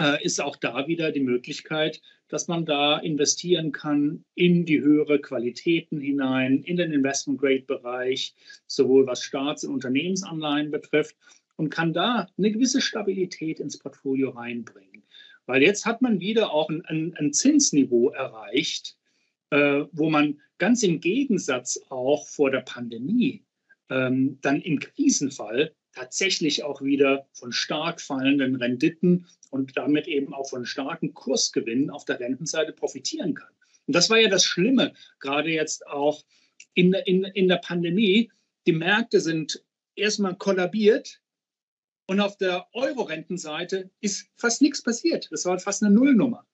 äh, 0.00 0.22
ist 0.24 0.40
auch 0.40 0.56
da 0.56 0.88
wieder 0.88 1.12
die 1.12 1.20
Möglichkeit, 1.20 2.02
dass 2.28 2.48
man 2.48 2.64
da 2.64 2.98
investieren 2.98 3.72
kann 3.72 4.24
in 4.34 4.64
die 4.64 4.80
höhere 4.80 5.20
Qualitäten 5.20 6.00
hinein, 6.00 6.62
in 6.62 6.76
den 6.76 6.92
Investment-Grade-Bereich, 6.92 8.34
sowohl 8.66 9.06
was 9.06 9.22
Staats- 9.22 9.64
und 9.64 9.74
Unternehmensanleihen 9.74 10.70
betrifft 10.70 11.16
und 11.56 11.70
kann 11.70 11.92
da 11.92 12.28
eine 12.36 12.50
gewisse 12.50 12.80
Stabilität 12.80 13.60
ins 13.60 13.78
Portfolio 13.78 14.30
reinbringen. 14.30 15.02
Weil 15.46 15.62
jetzt 15.62 15.86
hat 15.86 16.02
man 16.02 16.20
wieder 16.20 16.52
auch 16.52 16.68
ein, 16.68 16.84
ein, 16.86 17.14
ein 17.16 17.32
Zinsniveau 17.32 18.10
erreicht, 18.10 18.96
äh, 19.50 19.84
wo 19.92 20.10
man 20.10 20.40
ganz 20.58 20.82
im 20.82 21.00
Gegensatz 21.00 21.80
auch 21.88 22.26
vor 22.26 22.50
der 22.50 22.60
Pandemie 22.60 23.44
ähm, 23.88 24.38
dann 24.42 24.60
im 24.60 24.80
Krisenfall 24.80 25.72
tatsächlich 25.96 26.62
auch 26.62 26.82
wieder 26.82 27.26
von 27.32 27.52
stark 27.52 28.00
fallenden 28.00 28.56
Renditen 28.56 29.26
und 29.50 29.76
damit 29.76 30.06
eben 30.06 30.34
auch 30.34 30.48
von 30.48 30.66
starken 30.66 31.14
Kursgewinnen 31.14 31.90
auf 31.90 32.04
der 32.04 32.20
Rentenseite 32.20 32.72
profitieren 32.72 33.34
kann. 33.34 33.48
Und 33.86 33.96
das 33.96 34.10
war 34.10 34.18
ja 34.18 34.28
das 34.28 34.44
Schlimme, 34.44 34.92
gerade 35.20 35.50
jetzt 35.50 35.86
auch 35.86 36.22
in, 36.74 36.92
in, 36.92 37.24
in 37.24 37.48
der 37.48 37.56
Pandemie. 37.56 38.30
Die 38.66 38.72
Märkte 38.72 39.20
sind 39.20 39.64
erstmal 39.94 40.36
kollabiert 40.36 41.22
und 42.06 42.20
auf 42.20 42.36
der 42.36 42.66
Euro-Rentenseite 42.74 43.90
ist 44.00 44.28
fast 44.36 44.60
nichts 44.60 44.82
passiert. 44.82 45.28
Das 45.30 45.46
war 45.46 45.58
fast 45.58 45.82
eine 45.82 45.94
Nullnummer. 45.94 46.46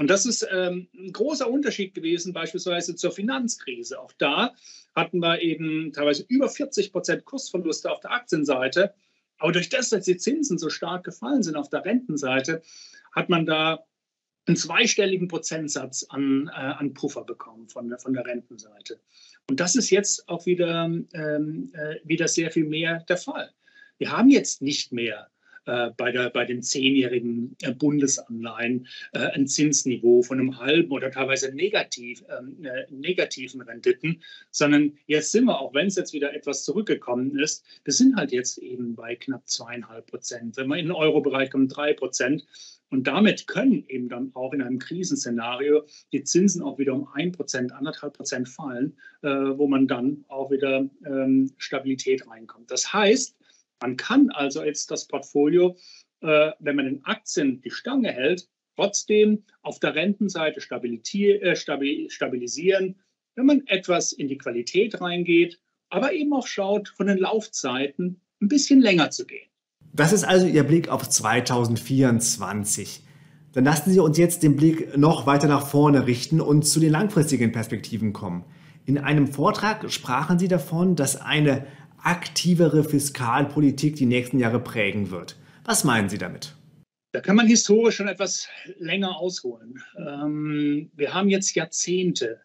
Und 0.00 0.08
das 0.08 0.24
ist 0.24 0.48
ähm, 0.50 0.88
ein 0.94 1.12
großer 1.12 1.50
Unterschied 1.50 1.92
gewesen, 1.92 2.32
beispielsweise 2.32 2.96
zur 2.96 3.12
Finanzkrise. 3.12 4.00
Auch 4.00 4.12
da 4.16 4.54
hatten 4.96 5.18
wir 5.18 5.42
eben 5.42 5.92
teilweise 5.92 6.24
über 6.26 6.48
40 6.48 6.90
Prozent 6.90 7.26
Kursverluste 7.26 7.90
auf 7.90 8.00
der 8.00 8.12
Aktienseite. 8.12 8.94
Aber 9.36 9.52
durch 9.52 9.68
das, 9.68 9.90
dass 9.90 10.06
die 10.06 10.16
Zinsen 10.16 10.56
so 10.56 10.70
stark 10.70 11.04
gefallen 11.04 11.42
sind 11.42 11.54
auf 11.54 11.68
der 11.68 11.84
Rentenseite, 11.84 12.62
hat 13.12 13.28
man 13.28 13.44
da 13.44 13.84
einen 14.46 14.56
zweistelligen 14.56 15.28
Prozentsatz 15.28 16.06
an, 16.08 16.48
äh, 16.48 16.58
an 16.58 16.94
Puffer 16.94 17.24
bekommen 17.24 17.68
von 17.68 17.90
der, 17.90 17.98
von 17.98 18.14
der 18.14 18.24
Rentenseite. 18.24 19.00
Und 19.50 19.60
das 19.60 19.76
ist 19.76 19.90
jetzt 19.90 20.26
auch 20.30 20.46
wieder, 20.46 20.86
ähm, 21.12 21.72
äh, 21.74 21.96
wieder 22.04 22.26
sehr 22.26 22.50
viel 22.50 22.64
mehr 22.64 23.04
der 23.06 23.18
Fall. 23.18 23.52
Wir 23.98 24.16
haben 24.16 24.30
jetzt 24.30 24.62
nicht 24.62 24.92
mehr 24.92 25.28
bei, 25.96 26.10
der, 26.12 26.30
bei 26.30 26.44
den 26.44 26.62
zehnjährigen 26.62 27.56
äh, 27.62 27.72
Bundesanleihen 27.72 28.86
äh, 29.12 29.18
ein 29.18 29.46
Zinsniveau 29.46 30.22
von 30.22 30.40
einem 30.40 30.58
halben 30.58 30.90
oder 30.90 31.10
teilweise 31.10 31.54
negativ, 31.54 32.24
ähm, 32.28 32.64
äh, 32.64 32.86
negativen 32.90 33.60
Renditen, 33.60 34.22
sondern 34.50 34.98
jetzt 35.06 35.32
sind 35.32 35.44
wir, 35.44 35.60
auch 35.60 35.74
wenn 35.74 35.86
es 35.86 35.96
jetzt 35.96 36.12
wieder 36.12 36.34
etwas 36.34 36.64
zurückgekommen 36.64 37.38
ist, 37.38 37.64
wir 37.84 37.92
sind 37.92 38.16
halt 38.16 38.32
jetzt 38.32 38.58
eben 38.58 38.94
bei 38.94 39.14
knapp 39.14 39.48
zweieinhalb 39.48 40.06
Prozent. 40.06 40.56
Wenn 40.56 40.68
wir 40.68 40.76
in 40.76 40.86
den 40.86 40.92
Euro-Bereich 40.92 41.50
kommen, 41.50 41.68
drei 41.68 41.92
Prozent. 41.92 42.46
Und 42.90 43.06
damit 43.06 43.46
können 43.46 43.84
eben 43.86 44.08
dann 44.08 44.32
auch 44.34 44.52
in 44.52 44.62
einem 44.62 44.80
Krisenszenario 44.80 45.84
die 46.12 46.24
Zinsen 46.24 46.60
auch 46.62 46.78
wieder 46.78 46.92
um 46.92 47.06
ein 47.14 47.30
Prozent, 47.30 47.72
anderthalb 47.72 48.14
Prozent 48.14 48.48
fallen, 48.48 48.96
äh, 49.22 49.28
wo 49.28 49.68
man 49.68 49.86
dann 49.86 50.24
auch 50.26 50.50
wieder 50.50 50.88
ähm, 51.06 51.52
Stabilität 51.56 52.28
reinkommt. 52.28 52.70
Das 52.70 52.92
heißt, 52.92 53.36
man 53.80 53.96
kann 53.96 54.30
also 54.30 54.62
jetzt 54.62 54.90
das 54.90 55.06
Portfolio, 55.06 55.76
äh, 56.20 56.50
wenn 56.58 56.76
man 56.76 56.86
in 56.86 57.04
Aktien 57.04 57.60
die 57.62 57.70
Stange 57.70 58.12
hält, 58.12 58.48
trotzdem 58.76 59.44
auf 59.62 59.78
der 59.80 59.94
Rentenseite 59.94 60.60
äh, 60.60 61.56
stabilisieren, 61.56 62.96
wenn 63.34 63.46
man 63.46 63.66
etwas 63.66 64.12
in 64.12 64.28
die 64.28 64.38
Qualität 64.38 65.00
reingeht, 65.00 65.60
aber 65.88 66.12
eben 66.12 66.32
auch 66.32 66.46
schaut, 66.46 66.88
von 66.88 67.06
den 67.06 67.18
Laufzeiten 67.18 68.20
ein 68.40 68.48
bisschen 68.48 68.80
länger 68.80 69.10
zu 69.10 69.26
gehen. 69.26 69.48
Das 69.92 70.12
ist 70.12 70.24
also 70.24 70.46
Ihr 70.46 70.62
Blick 70.62 70.88
auf 70.88 71.08
2024. 71.08 73.02
Dann 73.52 73.64
lassen 73.64 73.90
Sie 73.90 73.98
uns 73.98 74.16
jetzt 74.18 74.44
den 74.44 74.54
Blick 74.56 74.96
noch 74.96 75.26
weiter 75.26 75.48
nach 75.48 75.66
vorne 75.66 76.06
richten 76.06 76.40
und 76.40 76.62
zu 76.62 76.78
den 76.78 76.92
langfristigen 76.92 77.50
Perspektiven 77.50 78.12
kommen. 78.12 78.44
In 78.86 78.98
einem 78.98 79.26
Vortrag 79.26 79.90
sprachen 79.90 80.38
Sie 80.38 80.48
davon, 80.48 80.94
dass 80.96 81.20
eine 81.20 81.66
aktivere 82.02 82.84
Fiskalpolitik 82.84 83.96
die 83.96 84.06
nächsten 84.06 84.38
Jahre 84.38 84.60
prägen 84.60 85.10
wird. 85.10 85.36
Was 85.64 85.84
meinen 85.84 86.08
Sie 86.08 86.18
damit? 86.18 86.54
Da 87.12 87.20
kann 87.20 87.36
man 87.36 87.46
historisch 87.46 87.96
schon 87.96 88.08
etwas 88.08 88.48
länger 88.78 89.16
ausholen. 89.16 89.82
Ähm, 89.96 90.90
wir 90.94 91.12
haben 91.12 91.28
jetzt 91.28 91.54
Jahrzehnte 91.54 92.40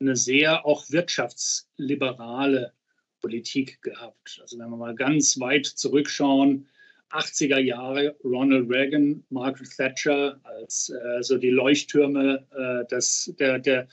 eine 0.00 0.14
sehr 0.14 0.64
auch 0.64 0.88
wirtschaftsliberale 0.90 2.72
Politik 3.20 3.82
gehabt. 3.82 4.38
Also 4.40 4.58
wenn 4.58 4.70
wir 4.70 4.76
mal 4.76 4.94
ganz 4.94 5.38
weit 5.40 5.66
zurückschauen, 5.66 6.68
80er 7.10 7.58
Jahre 7.58 8.16
Ronald 8.22 8.68
Reagan, 8.68 9.24
Margaret 9.30 9.70
Thatcher 9.76 10.38
als 10.44 10.90
äh, 10.90 11.22
so 11.22 11.38
die 11.38 11.50
Leuchttürme 11.50 12.46
äh, 12.52 12.86
des, 12.88 13.34
der, 13.38 13.58
der, 13.58 13.88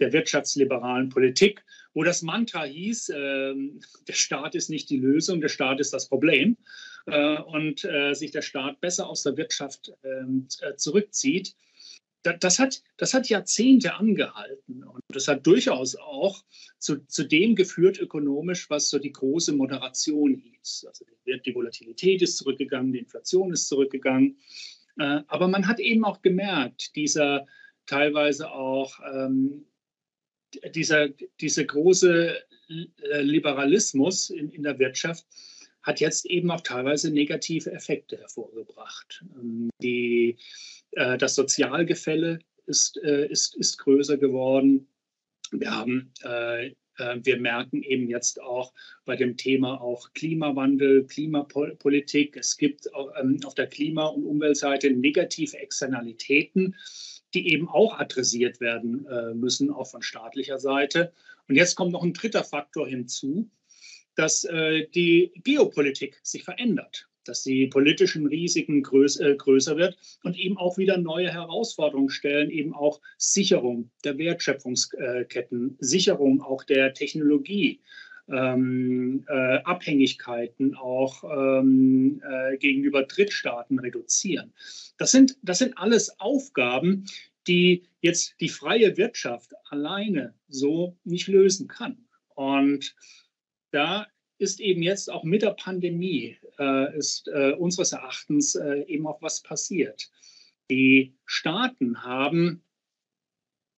der 0.00 0.12
wirtschaftsliberalen 0.12 1.08
Politik, 1.08 1.64
wo 1.94 2.02
das 2.02 2.22
Mantra 2.22 2.64
hieß, 2.64 3.10
äh, 3.10 3.54
der 4.08 4.12
Staat 4.12 4.54
ist 4.54 4.70
nicht 4.70 4.90
die 4.90 4.98
Lösung, 4.98 5.40
der 5.40 5.48
Staat 5.48 5.80
ist 5.80 5.92
das 5.92 6.08
Problem 6.08 6.56
äh, 7.06 7.38
und 7.38 7.84
äh, 7.84 8.14
sich 8.14 8.30
der 8.30 8.42
Staat 8.42 8.80
besser 8.80 9.08
aus 9.08 9.22
der 9.22 9.36
Wirtschaft 9.36 9.92
ähm, 10.04 10.48
äh, 10.60 10.76
zurückzieht 10.76 11.54
das 12.22 12.58
hat, 12.58 12.82
das 12.96 13.14
hat 13.14 13.28
Jahrzehnte 13.28 13.94
angehalten 13.94 14.84
und 14.84 15.02
das 15.08 15.28
hat 15.28 15.46
durchaus 15.46 15.96
auch 15.96 16.44
zu, 16.78 17.04
zu 17.06 17.24
dem 17.24 17.56
geführt 17.56 17.98
ökonomisch, 17.98 18.70
was 18.70 18.88
so 18.88 18.98
die 18.98 19.12
große 19.12 19.52
Moderation 19.52 20.34
hieß. 20.36 20.86
Also 20.86 21.04
die 21.26 21.54
Volatilität 21.54 22.22
ist 22.22 22.36
zurückgegangen, 22.36 22.92
die 22.92 23.00
Inflation 23.00 23.52
ist 23.52 23.68
zurückgegangen. 23.68 24.38
Äh, 24.98 25.22
aber 25.26 25.48
man 25.48 25.66
hat 25.66 25.80
eben 25.80 26.04
auch 26.04 26.22
gemerkt, 26.22 26.94
dieser 26.94 27.46
teilweise 27.86 28.52
auch 28.52 29.00
ähm, 29.12 29.66
dieser, 30.74 31.08
dieser 31.40 31.64
große 31.64 32.36
äh, 32.68 33.22
Liberalismus 33.22 34.30
in, 34.30 34.50
in 34.50 34.62
der 34.62 34.78
Wirtschaft 34.78 35.26
hat 35.82 36.00
jetzt 36.00 36.26
eben 36.26 36.50
auch 36.50 36.60
teilweise 36.60 37.10
negative 37.10 37.72
Effekte 37.72 38.18
hervorgebracht. 38.18 39.24
Ähm, 39.36 39.70
die 39.82 40.36
äh, 40.92 41.18
das 41.18 41.34
Sozialgefälle 41.34 42.38
ist, 42.66 42.98
äh, 43.02 43.26
ist, 43.26 43.56
ist 43.56 43.78
größer 43.78 44.16
geworden. 44.16 44.88
Wir 45.50 45.70
haben 45.70 46.12
wir 47.22 47.40
merken 47.40 47.82
eben 47.82 48.08
jetzt 48.08 48.40
auch 48.40 48.72
bei 49.06 49.16
dem 49.16 49.36
Thema 49.36 49.80
auch 49.80 50.12
Klimawandel, 50.12 51.04
Klimapolitik. 51.06 52.36
Es 52.36 52.56
gibt 52.56 52.86
ähm, 53.18 53.40
auf 53.44 53.54
der 53.54 53.66
Klima- 53.66 54.06
und 54.06 54.24
Umweltseite 54.24 54.90
negative 54.90 55.58
Externalitäten, 55.58 56.76
die 57.34 57.48
eben 57.52 57.68
auch 57.68 57.98
adressiert 57.98 58.60
werden 58.60 59.06
müssen, 59.34 59.70
auch 59.70 59.86
von 59.86 60.02
staatlicher 60.02 60.58
Seite. 60.58 61.12
Und 61.48 61.56
jetzt 61.56 61.74
kommt 61.74 61.92
noch 61.92 62.02
ein 62.02 62.12
dritter 62.12 62.44
Faktor 62.44 62.86
hinzu, 62.86 63.50
dass 64.16 64.42
die 64.42 65.32
Geopolitik 65.42 66.20
sich 66.22 66.44
verändert 66.44 67.08
dass 67.24 67.42
die 67.42 67.66
politischen 67.66 68.26
Risiken 68.26 68.82
größ, 68.82 69.20
äh, 69.20 69.34
größer 69.36 69.76
wird 69.76 69.96
und 70.22 70.38
eben 70.38 70.56
auch 70.56 70.78
wieder 70.78 70.96
neue 70.98 71.32
Herausforderungen 71.32 72.10
stellen, 72.10 72.50
eben 72.50 72.74
auch 72.74 73.00
Sicherung 73.16 73.90
der 74.04 74.18
Wertschöpfungsketten, 74.18 75.76
Sicherung 75.80 76.42
auch 76.42 76.64
der 76.64 76.94
Technologie. 76.94 77.80
Ähm, 78.28 79.24
äh, 79.28 79.58
Abhängigkeiten 79.64 80.74
auch 80.76 81.24
ähm, 81.24 82.22
äh, 82.24 82.56
gegenüber 82.56 83.02
Drittstaaten 83.02 83.78
reduzieren. 83.78 84.52
Das 84.96 85.10
sind, 85.10 85.36
das 85.42 85.58
sind 85.58 85.76
alles 85.76 86.20
Aufgaben, 86.20 87.04
die 87.46 87.84
jetzt 88.00 88.34
die 88.40 88.48
freie 88.48 88.96
Wirtschaft 88.96 89.52
alleine 89.70 90.34
so 90.48 90.96
nicht 91.04 91.26
lösen 91.26 91.68
kann. 91.68 92.06
Und 92.34 92.94
da 93.72 94.06
ist 94.38 94.60
eben 94.60 94.82
jetzt 94.82 95.10
auch 95.10 95.24
mit 95.24 95.42
der 95.42 95.52
Pandemie, 95.52 96.36
äh, 96.58 96.96
ist 96.96 97.28
äh, 97.28 97.52
unseres 97.52 97.92
Erachtens 97.92 98.54
äh, 98.54 98.82
eben 98.86 99.06
auch 99.06 99.22
was 99.22 99.42
passiert. 99.42 100.10
Die 100.70 101.14
Staaten 101.26 102.02
haben 102.02 102.62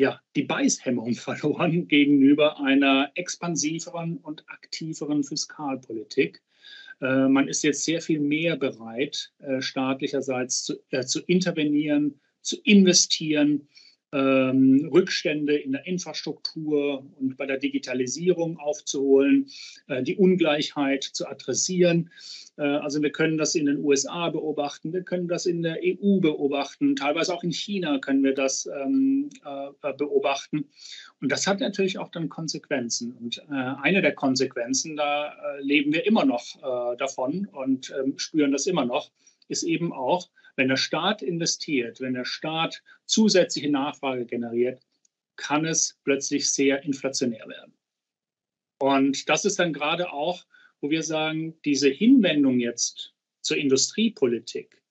ja, 0.00 0.20
die 0.36 0.42
Beißhemmung 0.42 1.14
verloren 1.14 1.88
gegenüber 1.88 2.60
einer 2.60 3.10
expansiveren 3.14 4.18
und 4.18 4.44
aktiveren 4.48 5.24
Fiskalpolitik. 5.24 6.42
Äh, 7.00 7.28
man 7.28 7.48
ist 7.48 7.62
jetzt 7.62 7.84
sehr 7.84 8.00
viel 8.00 8.20
mehr 8.20 8.56
bereit, 8.56 9.32
äh, 9.38 9.60
staatlicherseits 9.60 10.64
zu, 10.64 10.74
äh, 10.90 11.04
zu 11.04 11.20
intervenieren, 11.20 12.20
zu 12.40 12.60
investieren, 12.62 13.68
ähm, 14.14 14.88
Rückstände 14.92 15.56
in 15.56 15.72
der 15.72 15.86
Infrastruktur 15.86 17.04
und 17.18 17.36
bei 17.36 17.46
der 17.46 17.58
Digitalisierung 17.58 18.58
aufzuholen, 18.58 19.48
äh, 19.88 20.02
die 20.02 20.16
Ungleichheit 20.16 21.02
zu 21.02 21.26
adressieren. 21.26 22.10
Äh, 22.56 22.62
also 22.62 23.02
wir 23.02 23.10
können 23.10 23.38
das 23.38 23.56
in 23.56 23.66
den 23.66 23.78
USA 23.84 24.30
beobachten, 24.30 24.92
wir 24.92 25.02
können 25.02 25.26
das 25.26 25.46
in 25.46 25.62
der 25.62 25.78
EU 25.82 26.20
beobachten, 26.20 26.94
teilweise 26.94 27.34
auch 27.34 27.42
in 27.42 27.52
China 27.52 27.98
können 27.98 28.22
wir 28.22 28.34
das 28.34 28.66
ähm, 28.66 29.30
äh, 29.44 29.92
beobachten. 29.94 30.68
Und 31.20 31.32
das 31.32 31.46
hat 31.46 31.58
natürlich 31.58 31.98
auch 31.98 32.08
dann 32.08 32.28
Konsequenzen. 32.28 33.16
Und 33.20 33.38
äh, 33.50 33.74
eine 33.82 34.00
der 34.00 34.14
Konsequenzen, 34.14 34.96
da 34.96 35.32
äh, 35.32 35.60
leben 35.60 35.92
wir 35.92 36.06
immer 36.06 36.24
noch 36.24 36.44
äh, 36.58 36.96
davon 36.96 37.48
und 37.50 37.92
ähm, 37.98 38.16
spüren 38.16 38.52
das 38.52 38.66
immer 38.66 38.84
noch, 38.84 39.10
ist 39.48 39.64
eben 39.64 39.92
auch, 39.92 40.28
wenn 40.56 40.68
der 40.68 40.76
Staat 40.76 41.22
investiert, 41.22 42.00
wenn 42.00 42.14
der 42.14 42.24
Staat 42.24 42.82
zusätzliche 43.06 43.70
Nachfrage 43.70 44.26
generiert, 44.26 44.80
kann 45.36 45.64
es 45.64 45.98
plötzlich 46.04 46.50
sehr 46.50 46.82
inflationär 46.82 47.48
werden. 47.48 47.74
Und 48.78 49.28
das 49.28 49.44
ist 49.44 49.58
dann 49.58 49.72
gerade 49.72 50.12
auch, 50.12 50.44
wo 50.80 50.90
wir 50.90 51.02
sagen, 51.02 51.58
diese 51.64 51.88
Hinwendung 51.88 52.60
jetzt 52.60 53.14
zur 53.40 53.56
Industriepolitik 53.56 54.82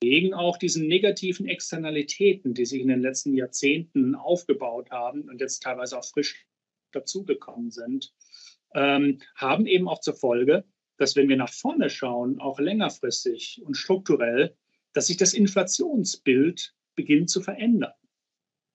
gegen 0.00 0.34
auch 0.34 0.58
diesen 0.58 0.86
negativen 0.86 1.46
Externalitäten, 1.46 2.52
die 2.52 2.66
sich 2.66 2.82
in 2.82 2.88
den 2.88 3.00
letzten 3.00 3.34
Jahrzehnten 3.34 4.14
aufgebaut 4.14 4.90
haben 4.90 5.22
und 5.28 5.40
jetzt 5.40 5.62
teilweise 5.62 5.98
auch 5.98 6.04
frisch 6.04 6.46
dazugekommen 6.92 7.70
sind, 7.70 8.12
ähm, 8.74 9.20
haben 9.34 9.66
eben 9.66 9.88
auch 9.88 10.00
zur 10.00 10.14
Folge, 10.14 10.64
dass 10.98 11.16
wenn 11.16 11.28
wir 11.28 11.36
nach 11.36 11.52
vorne 11.52 11.88
schauen, 11.90 12.38
auch 12.40 12.60
längerfristig 12.60 13.62
und 13.64 13.76
strukturell, 13.76 14.56
dass 14.94 15.08
sich 15.08 15.18
das 15.18 15.34
Inflationsbild 15.34 16.74
beginnt 16.94 17.28
zu 17.28 17.42
verändern. 17.42 17.92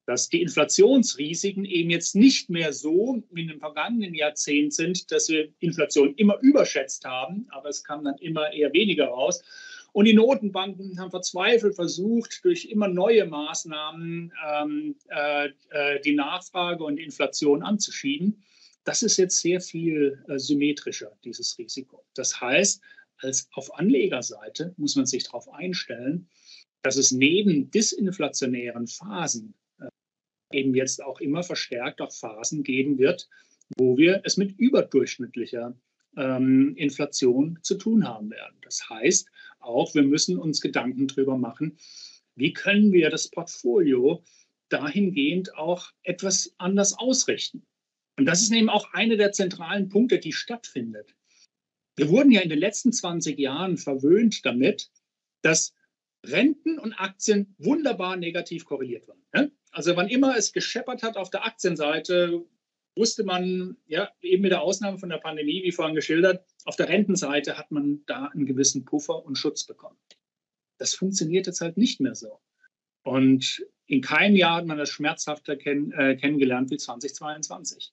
Dass 0.05 0.29
die 0.29 0.41
Inflationsrisiken 0.41 1.65
eben 1.65 1.89
jetzt 1.89 2.15
nicht 2.15 2.49
mehr 2.49 2.73
so 2.73 3.23
wie 3.31 3.43
in 3.43 3.47
den 3.47 3.59
vergangenen 3.59 4.13
Jahrzehnten 4.13 4.71
sind, 4.71 5.11
dass 5.11 5.29
wir 5.29 5.49
Inflation 5.59 6.13
immer 6.15 6.38
überschätzt 6.41 7.05
haben, 7.05 7.47
aber 7.49 7.69
es 7.69 7.83
kam 7.83 8.03
dann 8.03 8.17
immer 8.17 8.51
eher 8.51 8.73
weniger 8.73 9.07
raus. 9.07 9.43
Und 9.91 10.05
die 10.05 10.13
Notenbanken 10.13 10.99
haben 10.99 11.09
verzweifelt 11.09 11.75
versucht, 11.75 12.43
durch 12.43 12.65
immer 12.65 12.88
neue 12.88 13.25
Maßnahmen 13.25 14.31
ähm, 14.47 14.95
äh, 15.09 15.47
äh 15.71 16.01
die 16.01 16.13
Nachfrage 16.13 16.83
und 16.83 16.97
die 16.97 17.03
Inflation 17.03 17.63
anzuschieben. 17.63 18.43
Das 18.83 19.03
ist 19.03 19.17
jetzt 19.17 19.39
sehr 19.41 19.61
viel 19.61 20.23
äh, 20.27 20.38
symmetrischer, 20.38 21.11
dieses 21.23 21.57
Risiko. 21.57 22.03
Das 22.13 22.39
heißt, 22.39 22.81
als 23.21 23.49
auf 23.53 23.77
Anlegerseite 23.77 24.73
muss 24.77 24.95
man 24.95 25.05
sich 25.05 25.23
darauf 25.23 25.49
einstellen, 25.49 26.29
dass 26.81 26.97
es 26.97 27.11
neben 27.11 27.71
disinflationären 27.71 28.88
Phasen 28.88 29.53
äh, 29.79 29.89
eben 30.51 30.75
jetzt 30.75 31.03
auch 31.03 31.19
immer 31.19 31.43
verstärkt 31.43 32.01
auch 32.01 32.11
Phasen 32.11 32.63
geben 32.63 32.97
wird, 32.97 33.29
wo 33.77 33.97
wir 33.97 34.21
es 34.23 34.38
mit 34.38 34.57
überdurchschnittlicher 34.57 35.75
ähm, 36.17 36.75
Inflation 36.75 37.59
zu 37.61 37.75
tun 37.75 38.07
haben 38.07 38.31
werden. 38.31 38.57
Das 38.61 38.89
heißt 38.89 39.29
auch, 39.59 39.93
wir 39.93 40.03
müssen 40.03 40.38
uns 40.38 40.61
Gedanken 40.61 41.07
darüber 41.07 41.38
machen, 41.38 41.77
wie 42.35 42.53
können 42.53 42.91
wir 42.93 43.09
das 43.09 43.27
Portfolio 43.29 44.23
dahingehend 44.69 45.55
auch 45.55 45.91
etwas 46.03 46.53
anders 46.57 46.93
ausrichten. 46.97 47.65
Und 48.17 48.25
das 48.25 48.41
ist 48.41 48.51
eben 48.51 48.69
auch 48.69 48.93
einer 48.93 49.17
der 49.17 49.31
zentralen 49.31 49.89
Punkte, 49.89 50.19
die 50.19 50.33
stattfindet. 50.33 51.15
Wir 52.00 52.10
wurden 52.10 52.32
ja 52.32 52.39
in 52.39 52.50
den 52.50 52.60
letzten 52.60 52.94
20 52.94 53.38
Jahren 53.38 53.77
verwöhnt 53.77 54.46
damit, 54.46 54.89
dass 55.41 55.74
Renten 56.25 56.79
und 56.79 56.94
Aktien 56.94 57.56
wunderbar 57.58 58.15
negativ 58.15 58.63
korreliert 58.63 59.06
waren. 59.10 59.22
Ne? 59.34 59.51
Also 59.72 59.98
wann 59.98 60.08
immer 60.08 60.38
es 60.38 60.53
gescheppert 60.53 61.03
hat 61.03 61.18
auf 61.18 61.29
der 61.29 61.46
Aktienseite, 61.46 62.46
wusste 62.96 63.25
man, 63.25 63.75
ja, 63.86 64.10
eben 64.22 64.44
mit 64.44 64.51
der 64.51 64.62
Ausnahme 64.62 64.98
von 64.98 65.10
der 65.10 65.18
Pandemie, 65.18 65.62
wie 65.63 65.74
vorhin 65.74 65.94
geschildert, 65.94 66.46
auf 66.63 66.77
der 66.77 66.88
Rentenseite 66.88 67.58
hat 67.58 67.70
man 67.70 68.06
da 68.06 68.27
einen 68.27 68.46
gewissen 68.46 68.86
Puffer 68.86 69.25
und 69.25 69.38
Schutz 69.38 69.65
bekommen. 69.65 69.98
Das 70.77 70.94
funktioniert 70.94 71.48
jetzt 71.48 71.60
halt 71.60 71.75
nicht 71.75 72.00
mehr 72.00 72.15
so. 72.15 72.39
Und 73.03 73.65
in 73.88 74.00
keinem 74.00 74.38
Jahr 74.38 74.56
hat 74.56 74.65
man 74.65 74.77
das 74.77 74.89
schmerzhafter 74.89 75.58
kenn 75.58 75.91
äh, 75.91 76.15
kennengelernt 76.15 76.72
wie 76.72 76.77
2022, 76.77 77.91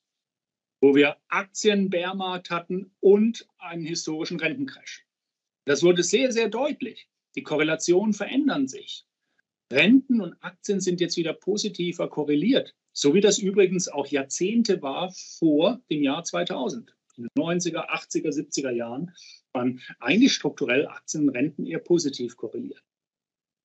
wo 0.81 0.95
wir 0.95 1.17
Aktienbärmarkt 1.29 2.51
hatten 2.51 2.91
und 3.01 3.47
einen 3.59 3.85
historischen 3.85 4.39
Rentencrash. 4.39 5.07
Das 5.65 5.83
wurde 5.83 6.03
sehr, 6.03 6.33
sehr 6.33 6.49
deutlich. 6.49 7.09
Die 7.35 7.43
Korrelationen 7.43 8.15
verändern 8.15 8.69
sich. 8.69 9.05
Renten 9.73 10.21
und 10.21 10.37
Aktien 10.43 10.81
sind 10.81 11.01
jetzt 11.01 11.17
wieder 11.17 11.33
positiver 11.33 12.09
korreliert, 12.09 12.75
so 12.93 13.15
wie 13.15 13.21
das 13.21 13.39
übrigens 13.39 13.89
auch 13.89 14.07
Jahrzehnte 14.07 14.81
war 14.81 15.13
vor 15.39 15.81
dem 15.91 16.03
Jahr 16.03 16.23
2000. 16.23 16.95
In 17.17 17.25
den 17.25 17.43
90er, 17.43 17.89
80er, 17.89 18.29
70er 18.29 18.71
Jahren 18.71 19.15
waren 19.53 19.81
eigentlich 19.99 20.35
strukturell 20.35 20.87
Aktien 20.87 21.29
und 21.29 21.35
Renten 21.35 21.67
eher 21.67 21.79
positiv 21.79 22.37
korreliert. 22.37 22.83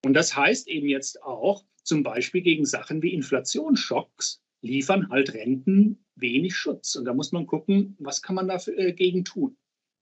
Und 0.04 0.14
das 0.14 0.36
heißt 0.36 0.68
eben 0.68 0.88
jetzt 0.88 1.22
auch, 1.22 1.64
zum 1.84 2.04
Beispiel 2.04 2.42
gegen 2.42 2.66
Sachen 2.66 3.02
wie 3.02 3.14
Inflationsschocks 3.14 4.42
liefern 4.62 5.10
halt 5.10 5.34
Renten 5.34 6.06
wenig 6.16 6.56
Schutz. 6.56 6.96
Und 6.96 7.06
da 7.06 7.14
muss 7.14 7.32
man 7.32 7.48
gucken, 7.48 7.96
was 8.00 8.22
kann 8.22 8.36
man 8.36 8.48
dagegen 8.48 9.20
äh, 9.20 9.24
tun. 9.24 9.58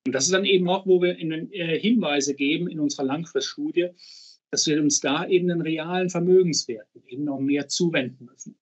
Und 0.05 0.13
das 0.13 0.25
ist 0.25 0.33
dann 0.33 0.45
eben 0.45 0.69
auch, 0.69 0.85
wo 0.85 1.01
wir 1.01 1.17
in, 1.17 1.51
äh, 1.51 1.79
Hinweise 1.79 2.35
geben 2.35 2.67
in 2.67 2.79
unserer 2.79 3.05
Langfriststudie, 3.05 3.89
dass 4.51 4.67
wir 4.67 4.81
uns 4.81 4.99
da 4.99 5.27
eben 5.27 5.47
den 5.47 5.61
realen 5.61 6.09
Vermögenswerten 6.09 7.03
eben 7.07 7.25
noch 7.25 7.39
mehr 7.39 7.67
zuwenden 7.67 8.25
müssen. 8.25 8.57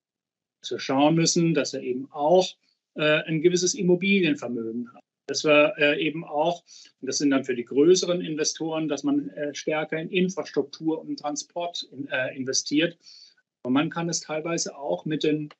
Dass 0.60 0.72
wir 0.72 0.78
schauen 0.78 1.14
müssen, 1.14 1.54
dass 1.54 1.72
wir 1.72 1.82
eben 1.82 2.10
auch 2.10 2.48
äh, 2.94 3.22
ein 3.24 3.40
gewisses 3.40 3.74
Immobilienvermögen 3.74 4.92
haben. 4.92 5.00
Dass 5.26 5.44
wir 5.44 5.76
eben 5.98 6.24
auch, 6.24 6.64
und 7.00 7.06
das 7.06 7.18
sind 7.18 7.28
dann 7.28 7.44
für 7.44 7.54
die 7.54 7.66
größeren 7.66 8.22
Investoren, 8.22 8.88
dass 8.88 9.04
man 9.04 9.30
stärker 9.52 9.98
in 9.98 10.08
Infrastruktur 10.08 10.98
und 11.02 11.18
Transport 11.18 11.86
in, 11.92 12.08
investiert. 12.34 12.96
Und 13.62 13.74
man 13.74 13.90
kann 13.90 14.08
es 14.08 14.20
teilweise 14.20 14.74
auch 14.74 15.04
mit 15.04 15.24
den 15.24 15.50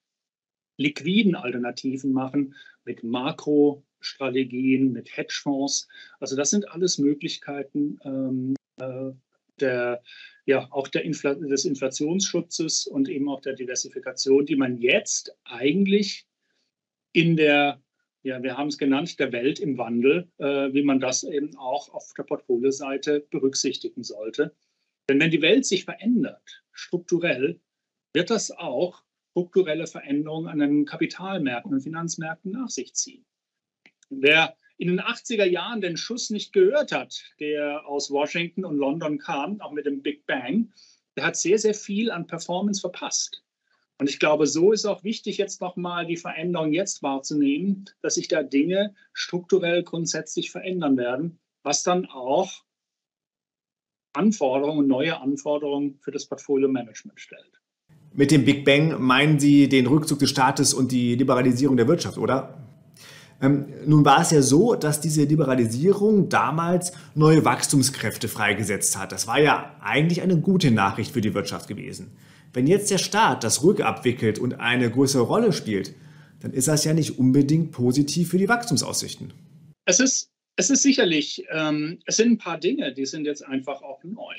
liquiden 0.79 1.35
Alternativen 1.35 2.13
machen, 2.13 2.55
mit 2.85 3.05
Makrostrategien, 3.05 4.93
mit 4.93 5.15
Hedgefonds. 5.15 5.89
Also 6.21 6.37
das 6.37 6.51
sind 6.51 6.71
alles 6.71 6.99
Möglichkeiten 6.99 7.99
ähm, 8.05 8.55
äh, 8.81 9.13
der, 9.61 10.03
ja, 10.47 10.69
auch 10.71 10.89
der 10.89 11.05
Infl 11.05 11.35
des 11.49 11.65
Inflationsschutzes 11.65 12.87
und 12.87 13.09
eben 13.09 13.29
auch 13.29 13.41
der 13.41 13.55
Diversifikation, 13.55 14.47
die 14.47 14.57
man 14.57 14.79
jetzt 14.79 15.37
eigentlich 15.45 16.27
in 17.13 17.37
der, 17.37 17.83
ja, 18.23 18.43
wir 18.43 18.57
haben 18.57 18.69
es 18.69 18.79
genannt, 18.79 19.19
der 19.19 19.33
Welt 19.33 19.59
im 19.59 19.77
Wandel, 19.79 20.31
äh, 20.39 20.73
wie 20.73 20.83
man 20.83 21.01
das 21.01 21.25
eben 21.25 21.57
auch 21.57 21.93
auf 21.93 22.13
der 22.17 22.23
Portfolioseite 22.23 23.27
berücksichtigen 23.31 24.05
sollte. 24.05 24.55
Denn 25.09 25.19
wenn 25.21 25.31
die 25.31 25.43
Welt 25.43 25.67
sich 25.67 25.85
verändert, 25.85 26.63
strukturell, 26.73 27.61
wird 28.13 28.31
das 28.31 28.51
auch 28.51 29.03
strukturelle 29.39 29.87
Veränderungen 29.87 30.49
an 30.49 30.59
den 30.59 30.85
Kapitalmärkten 30.85 31.73
und 31.73 31.81
Finanzmärkten 31.81 32.51
nach 32.51 32.71
sich 32.71 32.95
ziehen. 32.95 33.25
Wer 34.11 34.57
in 34.79 34.89
den 34.89 35.01
80er 35.01 35.45
Jahren 35.45 35.81
den 35.81 35.97
Schuss 35.97 36.31
nicht 36.31 36.53
gehört 36.53 36.91
hat, 36.91 37.23
der 37.39 37.87
aus 37.87 38.11
Washington 38.11 38.65
und 38.65 38.77
London 38.77 39.19
kam, 39.19 39.61
auch 39.61 39.71
mit 39.71 39.87
dem 39.87 40.03
Big 40.03 40.27
Bang, 40.27 40.73
der 41.15 41.25
hat 41.25 41.37
sehr, 41.37 41.59
sehr 41.59 41.75
viel 41.75 42.11
an 42.11 42.27
Performance 42.27 42.81
verpasst. 42.81 43.45
Und 43.99 44.11
ich 44.11 44.19
glaube, 44.19 44.49
so 44.49 44.73
ist 44.73 44.87
auch 44.87 45.05
wichtig, 45.05 45.39
jetzt 45.39 45.61
nochmal 45.61 46.07
die 46.07 46.17
Veränderung 46.17 46.73
jetzt 46.73 47.05
wahrzunehmen, 47.05 47.85
dass 48.01 48.15
sich 48.15 48.27
da 48.27 48.43
Dinge 48.43 48.97
strukturell 49.13 49.85
grundsätzlich 49.85 50.51
verändern 50.51 50.97
werden, 50.97 51.39
was 51.63 51.85
dann 51.85 52.07
auch 52.07 52.65
Anforderungen, 54.15 54.89
neue 54.89 55.21
Anforderungen 55.21 56.01
für 56.01 56.11
das 56.11 56.27
Portfolio-Management 56.27 57.21
stellt. 57.21 57.61
Mit 58.19 58.33
dem 58.33 58.45
Big 58.45 58.65
Bang 58.65 59.01
meinen 59.01 59.39
Sie 59.39 59.69
den 59.69 59.87
Rückzug 59.87 60.19
des 60.19 60.31
Staates 60.31 60.75
und 60.75 60.91
die 60.91 61.15
Liberalisierung 61.15 61.77
der 61.77 61.87
Wirtschaft, 61.87 62.19
oder? 62.19 62.67
Ähm, 63.41 63.67
nun 63.87 64.05
war 64.05 64.23
es 64.23 64.33
ja 64.33 64.43
so, 64.43 64.75
dass 64.75 65.01
diese 65.01 65.23
Liberalisierung 65.23 66.29
damals 66.29 66.91
neue 67.15 67.45
Wachstumskräfte 67.45 68.27
freigesetzt 68.27 68.99
hat. 68.99 69.13
Das 69.13 69.29
war 69.29 69.41
ja 69.41 69.77
eigentlich 69.81 70.21
eine 70.21 70.37
gute 70.37 70.73
Nachricht 70.73 71.13
für 71.13 71.21
die 71.21 71.33
Wirtschaft 71.33 71.69
gewesen. 71.69 72.11
Wenn 72.53 72.67
jetzt 72.67 72.91
der 72.91 72.99
Staat 72.99 73.45
das 73.45 73.63
ruhig 73.63 73.85
abwickelt 73.85 74.41
und 74.41 74.59
eine 74.59 74.91
größere 74.91 75.23
Rolle 75.23 75.53
spielt, 75.53 75.95
dann 76.41 76.53
ist 76.53 76.67
das 76.67 76.85
ja 76.85 76.95
nicht 76.95 77.21
unbedingt 77.21 77.71
positiv 77.71 78.31
für 78.31 78.39
die 78.39 78.49
Wachstumsaussichten. 78.49 79.33
Es 79.85 80.01
ist, 80.01 80.33
es 80.57 80.71
ist 80.71 80.83
sicherlich, 80.83 81.45
ähm, 81.53 82.01
es 82.05 82.17
sind 82.17 82.33
ein 82.33 82.39
paar 82.39 82.59
Dinge, 82.59 82.93
die 82.93 83.07
sind 83.07 83.27
jetzt 83.27 83.47
einfach 83.47 83.81
auch 83.83 84.03
neu. 84.03 84.35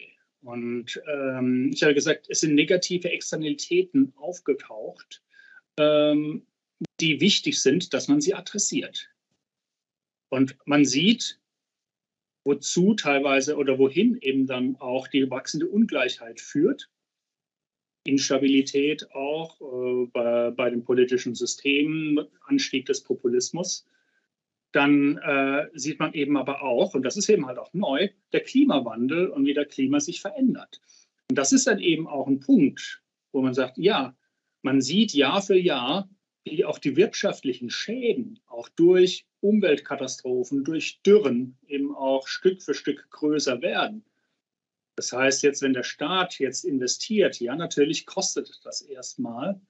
Und 0.50 1.00
ähm, 1.08 1.70
ich 1.72 1.84
habe 1.84 1.94
gesagt, 1.94 2.26
es 2.28 2.40
sind 2.40 2.56
negative 2.56 3.12
Externalitäten 3.12 4.14
aufgetaucht, 4.16 5.22
ähm, 5.78 6.48
die 7.00 7.22
wichtig 7.22 7.62
sind, 7.62 7.94
dass 7.94 8.08
man 8.08 8.20
sie 8.20 8.34
adressiert. 8.34 9.12
Und 10.30 10.58
man 10.66 10.86
sieht, 10.86 11.40
wozu 12.44 12.96
teilweise 12.96 13.58
oder 13.58 13.78
wohin 13.78 14.18
eben 14.22 14.48
dann 14.48 14.76
auch 14.78 15.08
die 15.08 15.30
wachsende 15.30 15.68
Ungleichheit 15.68 16.42
führt. 16.42 16.90
Instabilität 18.06 19.12
auch 19.12 19.62
äh, 19.62 20.08
bei, 20.12 20.50
bei 20.50 20.72
den 20.72 20.84
politischen 20.84 21.36
Systemen, 21.36 22.28
Anstieg 22.48 22.88
des 22.88 23.04
Populismus 23.04 23.86
dann 24.72 25.18
äh, 25.18 25.68
sieht 25.74 26.00
man 26.00 26.14
eben 26.14 26.38
aber 26.38 26.62
auch, 26.62 26.94
und 26.94 27.04
das 27.04 27.18
ist 27.18 27.30
eben 27.30 27.48
halt 27.48 27.58
auch 27.58 27.74
neu, 27.74 28.10
der 28.34 28.42
Klimawandel 28.42 29.28
und 29.28 29.46
wie 29.46 29.54
der 29.54 29.66
Klima 29.66 30.00
sich 30.00 30.22
verändert. 30.22 30.80
Und 31.30 31.38
das 31.38 31.52
ist 31.52 31.68
dann 31.68 31.80
eben 31.80 32.08
auch 32.08 32.28
ein 32.28 32.40
Punkt, 32.40 33.02
wo 33.32 33.42
man 33.42 33.54
sagt, 33.54 33.78
ja, 33.78 34.16
man 34.62 34.82
sieht 34.82 35.14
Jahr 35.14 35.42
für 35.42 35.58
Jahr, 35.58 36.10
wie 36.44 36.66
auch 36.66 36.80
die 36.80 36.96
wirtschaftlichen 36.96 37.70
Schäden 37.70 38.40
auch 38.48 38.70
durch 38.70 39.26
Umweltkatastrophen, 39.42 40.64
durch 40.64 41.02
Dürren 41.02 41.58
eben 41.68 41.96
auch 41.96 42.28
Stück 42.28 42.62
für 42.62 42.74
Stück 42.74 43.10
größer 43.12 43.62
werden. 43.62 44.04
Das 44.96 45.14
heißt, 45.14 45.44
jetzt, 45.44 45.62
wenn 45.62 45.74
der 45.74 45.84
Staat 45.84 46.40
jetzt 46.40 46.66
investiert, 46.66 47.40
ja, 47.40 47.56
natürlich 47.56 48.06
kostet 48.06 48.60
das 48.64 48.82
erstmal, 48.82 49.62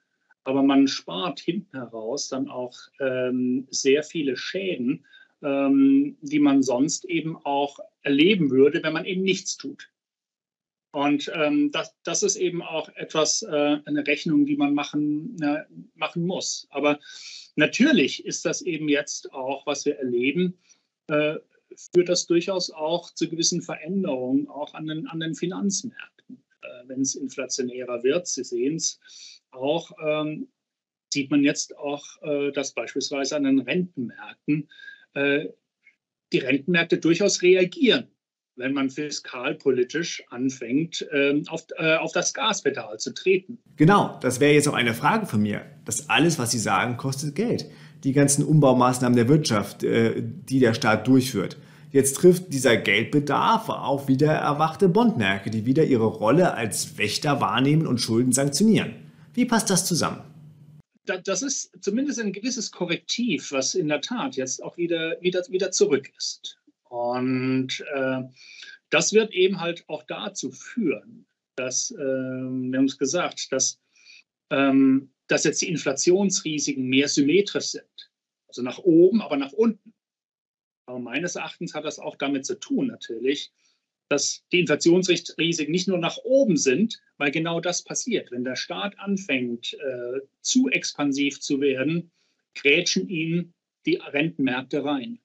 aber 0.49 0.63
man 0.63 0.87
spart 0.87 1.39
hinten 1.39 1.77
heraus 1.77 2.27
dann 2.27 2.49
auch 2.49 2.75
ähm, 2.99 3.67
sehr 3.69 4.01
viele 4.01 4.35
Schäden, 4.35 5.05
ähm, 5.43 6.17
die 6.21 6.39
man 6.39 6.63
sonst 6.63 7.05
eben 7.05 7.37
auch 7.37 7.77
erleben 8.01 8.49
würde, 8.49 8.81
wenn 8.81 8.93
man 8.93 9.05
eben 9.05 9.21
nichts 9.21 9.57
tut. 9.57 9.91
Und 10.91 11.31
ähm, 11.35 11.69
das, 11.71 11.95
das 12.03 12.23
ist 12.23 12.35
eben 12.35 12.63
auch 12.63 12.89
etwas, 12.95 13.43
äh, 13.43 13.77
eine 13.85 14.07
Rechnung, 14.07 14.47
die 14.47 14.57
man 14.57 14.73
machen, 14.73 15.39
äh, 15.39 15.65
machen 15.93 16.25
muss. 16.25 16.67
Aber 16.71 16.99
natürlich 17.55 18.25
ist 18.25 18.43
das 18.43 18.63
eben 18.63 18.89
jetzt 18.89 19.31
auch, 19.31 19.67
was 19.67 19.85
wir 19.85 19.99
erleben, 19.99 20.57
äh, 21.07 21.35
führt 21.93 22.09
das 22.09 22.25
durchaus 22.25 22.71
auch 22.71 23.13
zu 23.13 23.29
gewissen 23.29 23.61
Veränderungen, 23.61 24.47
auch 24.47 24.73
an 24.73 24.87
den, 24.87 25.05
an 25.05 25.19
den 25.19 25.35
Finanzmärkten. 25.35 26.18
Äh, 26.61 26.87
wenn 26.87 27.01
es 27.01 27.15
inflationärer 27.15 28.03
wird, 28.03 28.27
Sie 28.27 28.43
sehen 28.43 28.75
es, 28.75 28.99
auch 29.51 29.91
ähm, 30.05 30.47
sieht 31.11 31.31
man 31.31 31.43
jetzt 31.43 31.77
auch, 31.77 32.05
äh, 32.21 32.51
dass 32.51 32.73
beispielsweise 32.73 33.35
an 33.35 33.43
den 33.43 33.59
Rentenmärkten 33.59 34.69
äh, 35.13 35.47
die 36.31 36.39
Rentenmärkte 36.39 36.99
durchaus 36.99 37.41
reagieren, 37.41 38.07
wenn 38.55 38.73
man 38.73 38.89
fiskalpolitisch 38.89 40.23
anfängt, 40.29 41.07
äh, 41.11 41.41
auf, 41.47 41.65
äh, 41.77 41.95
auf 41.95 42.11
das 42.11 42.33
Gaspedal 42.33 42.99
zu 42.99 43.13
treten. 43.13 43.59
Genau, 43.77 44.19
das 44.21 44.39
wäre 44.39 44.53
jetzt 44.53 44.67
auch 44.67 44.73
eine 44.73 44.93
Frage 44.93 45.25
von 45.25 45.41
mir. 45.41 45.65
Das 45.85 46.09
alles, 46.09 46.37
was 46.37 46.51
Sie 46.51 46.59
sagen, 46.59 46.97
kostet 46.97 47.35
Geld. 47.35 47.65
Die 48.03 48.13
ganzen 48.13 48.45
Umbaumaßnahmen 48.45 49.15
der 49.15 49.27
Wirtschaft, 49.27 49.83
äh, 49.83 50.21
die 50.21 50.59
der 50.59 50.73
Staat 50.73 51.07
durchführt. 51.07 51.57
Jetzt 51.91 52.17
trifft 52.17 52.53
dieser 52.53 52.77
Geldbedarf 52.77 53.69
auf 53.69 54.07
wieder 54.07 54.31
erwachte 54.31 54.89
Bondmärkte, 54.89 55.49
die 55.49 55.65
wieder 55.65 55.83
ihre 55.83 56.05
Rolle 56.05 56.53
als 56.53 56.97
Wächter 56.97 57.41
wahrnehmen 57.41 57.87
und 57.87 57.99
Schulden 57.99 58.31
sanktionieren. 58.31 58.93
Wie 59.33 59.45
passt 59.45 59.69
das 59.69 59.85
zusammen? 59.85 60.21
das 61.17 61.41
ist 61.41 61.71
zumindest 61.81 62.19
ein 62.19 62.33
gewisses 62.33 62.71
Korrektiv, 62.71 63.51
was 63.51 63.73
in 63.73 63.87
der 63.87 64.01
Tat 64.01 64.35
jetzt 64.35 64.61
auch 64.61 64.77
wieder, 64.77 65.19
wieder, 65.21 65.43
wieder 65.49 65.71
zurück 65.71 66.11
ist. 66.15 66.59
Und 66.83 67.83
äh, 67.93 68.21
das 68.89 69.13
wird 69.13 69.33
eben 69.33 69.59
halt 69.59 69.83
auch 69.87 70.03
dazu 70.03 70.51
führen, 70.51 71.25
dass, 71.55 71.91
äh, 71.91 71.97
wir 71.97 72.77
haben 72.77 72.85
es 72.85 72.97
gesagt, 72.97 73.51
dass, 73.51 73.79
ähm, 74.51 75.11
dass 75.27 75.43
jetzt 75.43 75.61
die 75.61 75.69
Inflationsrisiken 75.69 76.87
mehr 76.87 77.07
symmetrisch 77.07 77.67
sind. 77.67 78.11
Also 78.47 78.61
nach 78.61 78.79
oben, 78.79 79.21
aber 79.21 79.37
nach 79.37 79.53
unten. 79.53 79.93
Aber 80.89 80.97
meines 80.97 81.35
Erachtens 81.35 81.75
hat 81.75 81.85
das 81.85 81.99
auch 81.99 82.15
damit 82.15 82.47
zu 82.47 82.59
tun, 82.59 82.87
natürlich, 82.87 83.51
dass 84.07 84.43
die 84.51 84.61
Inflationsrisiken 84.61 85.71
nicht 85.71 85.87
nur 85.87 85.99
nach 85.99 86.17
oben 86.23 86.57
sind, 86.57 86.99
weil 87.17 87.29
genau 87.29 87.59
das 87.59 87.83
passiert. 87.83 88.31
Wenn 88.31 88.43
der 88.43 88.55
Staat 88.55 88.97
anfängt, 88.97 89.75
äh, 89.75 90.21
zu 90.41 90.67
expansiv 90.69 91.41
zu 91.41 91.61
werden, 91.61 92.09
grätschen 92.55 93.07
ihn 93.07 93.53
die 93.85 93.97
Rentenmärkte 93.97 94.83
rein. 94.83 95.19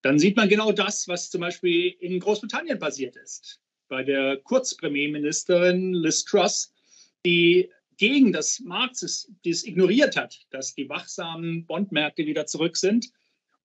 Dann 0.00 0.18
sieht 0.18 0.34
man 0.34 0.48
genau 0.48 0.72
das, 0.72 1.06
was 1.08 1.28
zum 1.28 1.42
Beispiel 1.42 1.94
in 2.00 2.18
Großbritannien 2.18 2.78
passiert 2.78 3.16
ist. 3.16 3.60
Bei 3.88 4.02
der 4.02 4.38
Kurzpremierministerin 4.38 5.92
Liz 5.92 6.24
Truss, 6.24 6.72
die 7.26 7.70
gegen 7.98 8.32
das 8.32 8.60
Marktes 8.60 9.30
das 9.44 9.62
ignoriert 9.62 10.16
hat, 10.16 10.46
dass 10.48 10.74
die 10.74 10.88
wachsamen 10.88 11.66
Bondmärkte 11.66 12.24
wieder 12.24 12.46
zurück 12.46 12.78
sind 12.78 13.12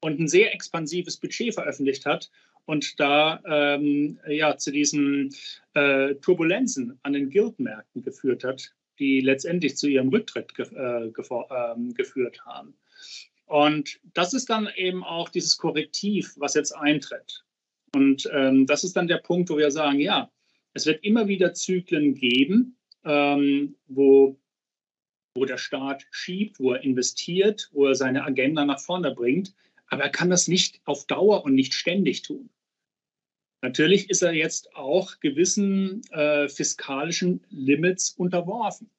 und 0.01 0.19
ein 0.19 0.27
sehr 0.27 0.53
expansives 0.53 1.17
Budget 1.17 1.53
veröffentlicht 1.53 2.05
hat 2.05 2.29
und 2.65 2.99
da 2.99 3.41
ähm, 3.45 4.19
ja, 4.27 4.57
zu 4.57 4.71
diesen 4.71 5.33
äh, 5.73 6.15
Turbulenzen 6.15 6.99
an 7.03 7.13
den 7.13 7.29
Guildmärkten 7.29 8.03
geführt 8.03 8.43
hat, 8.43 8.73
die 8.99 9.21
letztendlich 9.21 9.77
zu 9.77 9.87
ihrem 9.87 10.09
Rücktritt 10.09 10.53
ge 10.55 10.67
äh, 10.75 11.07
äh, 11.07 11.93
geführt 11.93 12.45
haben. 12.45 12.75
Und 13.45 13.99
das 14.13 14.33
ist 14.33 14.49
dann 14.49 14.69
eben 14.75 15.03
auch 15.03 15.29
dieses 15.29 15.57
Korrektiv, 15.57 16.33
was 16.37 16.53
jetzt 16.53 16.71
eintritt. 16.71 17.43
Und 17.93 18.29
ähm, 18.31 18.65
das 18.65 18.83
ist 18.83 18.95
dann 18.95 19.07
der 19.07 19.17
Punkt, 19.17 19.49
wo 19.49 19.57
wir 19.57 19.71
sagen, 19.71 19.99
ja, 19.99 20.31
es 20.73 20.85
wird 20.85 21.03
immer 21.03 21.27
wieder 21.27 21.53
Zyklen 21.53 22.15
geben, 22.15 22.77
ähm, 23.03 23.75
wo, 23.87 24.39
wo 25.35 25.45
der 25.45 25.57
Staat 25.57 26.05
schiebt, 26.11 26.59
wo 26.59 26.71
er 26.71 26.83
investiert, 26.83 27.69
wo 27.73 27.87
er 27.87 27.95
seine 27.95 28.23
Agenda 28.23 28.63
nach 28.63 28.79
vorne 28.79 29.13
bringt. 29.13 29.53
Aber 29.91 30.03
er 30.03 30.09
kann 30.09 30.29
das 30.29 30.47
nicht 30.47 30.81
auf 30.85 31.05
Dauer 31.05 31.43
und 31.43 31.53
nicht 31.53 31.73
ständig 31.73 32.21
tun. 32.21 32.49
Natürlich 33.61 34.09
ist 34.09 34.23
er 34.23 34.33
jetzt 34.33 34.73
auch 34.75 35.19
gewissen 35.19 36.01
äh, 36.11 36.47
fiskalischen 36.47 37.45
Limits 37.49 38.11
unterworfen. 38.11 38.89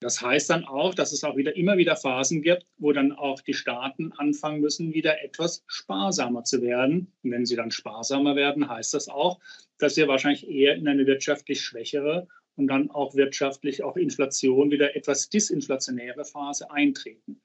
Das 0.00 0.20
heißt 0.20 0.50
dann 0.50 0.64
auch, 0.66 0.94
dass 0.94 1.12
es 1.12 1.24
auch 1.24 1.36
wieder 1.36 1.56
immer 1.56 1.78
wieder 1.78 1.96
Phasen 1.96 2.42
gibt, 2.42 2.66
wo 2.76 2.92
dann 2.92 3.12
auch 3.12 3.40
die 3.40 3.54
Staaten 3.54 4.12
anfangen 4.12 4.60
müssen, 4.60 4.92
wieder 4.92 5.24
etwas 5.24 5.64
sparsamer 5.66 6.44
zu 6.44 6.60
werden. 6.60 7.10
Und 7.22 7.30
wenn 7.30 7.46
sie 7.46 7.56
dann 7.56 7.70
sparsamer 7.70 8.36
werden, 8.36 8.68
heißt 8.68 8.92
das 8.92 9.08
auch, 9.08 9.40
dass 9.78 9.94
sie 9.94 10.06
wahrscheinlich 10.06 10.46
eher 10.46 10.76
in 10.76 10.86
eine 10.86 11.06
wirtschaftlich 11.06 11.62
schwächere 11.62 12.28
und 12.56 12.68
dann 12.68 12.90
auch 12.90 13.14
wirtschaftlich 13.14 13.82
auch 13.82 13.96
Inflation 13.96 14.70
wieder 14.70 14.94
etwas 14.94 15.30
disinflationäre 15.30 16.26
Phase 16.26 16.70
eintreten. 16.70 17.40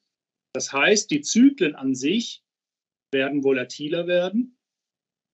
Das 0.54 0.74
heißt, 0.74 1.12
die 1.12 1.22
Zyklen 1.22 1.76
an 1.76 1.96
sich 1.96 2.44
werden 3.12 3.44
volatiler 3.44 4.08
werden, 4.08 4.58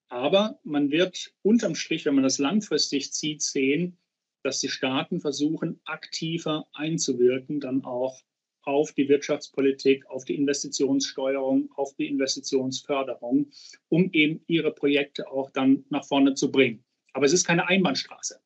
aber 0.10 0.60
man 0.64 0.92
wird 0.92 1.34
unterm 1.42 1.76
Strich, 1.76 2.06
wenn 2.06 2.16
man 2.16 2.24
das 2.24 2.38
langfristig 2.38 3.12
zieht, 3.12 3.42
sehen, 3.42 3.98
dass 4.44 4.60
die 4.60 4.70
Staaten 4.70 5.20
versuchen, 5.20 5.82
aktiver 5.84 6.68
einzuwirken, 6.74 7.60
dann 7.60 7.84
auch 7.84 8.22
auf 8.62 8.94
die 8.94 9.08
Wirtschaftspolitik, 9.10 10.06
auf 10.08 10.26
die 10.26 10.36
Investitionssteuerung, 10.36 11.72
auf 11.76 11.96
die 11.96 12.08
Investitionsförderung, 12.08 13.50
um 13.90 14.12
eben 14.14 14.44
ihre 14.48 14.74
Projekte 14.74 15.30
auch 15.32 15.50
dann 15.52 15.86
nach 15.90 16.06
vorne 16.06 16.34
zu 16.34 16.52
bringen. 16.52 16.84
Aber 17.14 17.26
es 17.26 17.34
ist 17.34 17.46
keine 17.46 17.68
Einbahnstraße. 17.68 18.40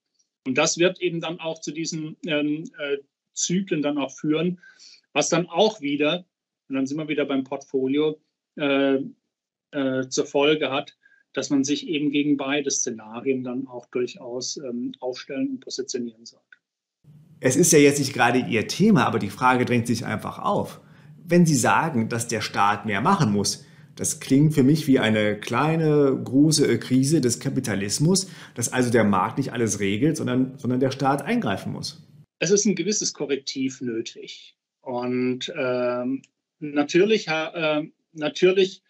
Und 0.46 0.58
das 0.58 0.78
wird 0.78 1.02
eben 1.02 1.22
dann 1.22 1.40
auch 1.40 1.60
zu 1.62 1.72
diesen 1.72 2.18
ähm, 2.26 2.64
äh, 2.80 2.98
Zyklen 3.34 3.82
dann 3.82 3.98
auch 3.98 4.12
führen, 4.12 4.62
was 5.14 5.30
dann 5.30 5.48
auch 5.48 5.82
wieder 5.82 6.26
und 6.72 6.78
dann 6.78 6.88
sind 6.88 6.98
wir 6.98 7.10
wieder 7.10 7.26
beim 7.26 7.44
Portfolio, 7.44 8.18
äh, 8.56 9.00
äh, 9.72 10.08
zur 10.08 10.26
Folge 10.26 10.72
hat, 10.72 10.98
dass 11.34 11.50
man 11.50 11.66
sich 11.66 11.88
eben 11.88 12.12
gegen 12.12 12.38
beide 12.38 12.72
Szenarien 12.72 13.44
dann 13.44 13.68
auch 13.68 13.86
durchaus 13.88 14.56
ähm, 14.58 14.94
aufstellen 15.02 15.50
und 15.50 15.60
positionieren 15.60 16.26
sollte. 16.26 16.46
Es 17.42 17.58
ist 17.58 17.74
ja 17.74 17.80
jetzt 17.80 18.00
nicht 18.00 18.14
gerade 18.14 18.40
Ihr 18.40 18.70
Thema, 18.70 19.06
aber 19.06 19.20
die 19.20 19.30
Frage 19.30 19.66
drängt 19.66 19.88
sich 19.88 20.06
einfach 20.06 20.40
auf. 20.40 20.80
Wenn 21.26 21.46
Sie 21.46 21.56
sagen, 21.56 22.08
dass 22.08 22.30
der 22.30 22.42
Staat 22.42 22.86
mehr 22.86 23.02
machen 23.02 23.34
muss, 23.34 23.66
das 23.96 24.22
klingt 24.22 24.54
für 24.54 24.64
mich 24.64 24.88
wie 24.88 25.00
eine 25.00 25.38
kleine, 25.38 26.18
große 26.24 26.80
Krise 26.80 27.20
des 27.20 27.42
Kapitalismus, 27.42 28.30
dass 28.56 28.72
also 28.72 28.90
der 28.92 29.04
Markt 29.04 29.38
nicht 29.38 29.52
alles 29.52 29.82
regelt, 29.82 30.16
sondern, 30.16 30.58
sondern 30.58 30.80
der 30.80 30.92
Staat 30.92 31.22
eingreifen 31.22 31.74
muss. 31.74 32.08
Es 32.40 32.52
ist 32.52 32.66
ein 32.66 32.76
gewisses 32.76 33.14
Korrektiv 33.14 33.82
nötig. 33.82 34.56
Und 34.82 35.52
ähm, 35.58 36.22
Natürlich, 36.62 37.28
äh, 37.28 37.84
natürlich 38.14 38.84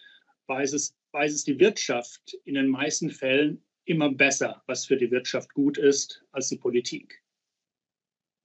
weiß, 0.48 0.74
es, 0.74 0.94
weiß 1.12 1.34
es 1.34 1.46
die 1.46 1.58
Wirtschaft 1.58 2.34
in 2.44 2.56
den 2.56 2.68
meisten 2.68 3.10
Fällen 3.10 3.64
immer 3.86 4.12
besser, 4.12 4.62
was 4.68 4.86
für 4.86 4.98
die 4.98 5.10
Wirtschaft 5.10 5.54
gut 5.54 5.78
ist, 5.78 6.26
als 6.32 6.50
die 6.50 6.58
Politik. 6.58 7.24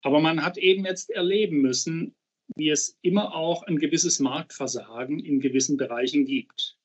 Aber 0.03 0.21
man 0.21 0.45
hat 0.45 0.59
eben 0.59 0.85
jetzt 0.85 1.11
erleben 1.11 1.61
müssen, 1.61 2.15
wie 2.55 2.71
es 2.71 2.97
immer 3.03 3.35
auch 3.35 3.65
ein 3.65 3.81
gewisses 3.81 4.21
Marktversagen 4.21 5.19
in 5.19 5.41
gewissen 5.41 5.77
Bereichen 5.77 6.25
gibt. 6.25 6.79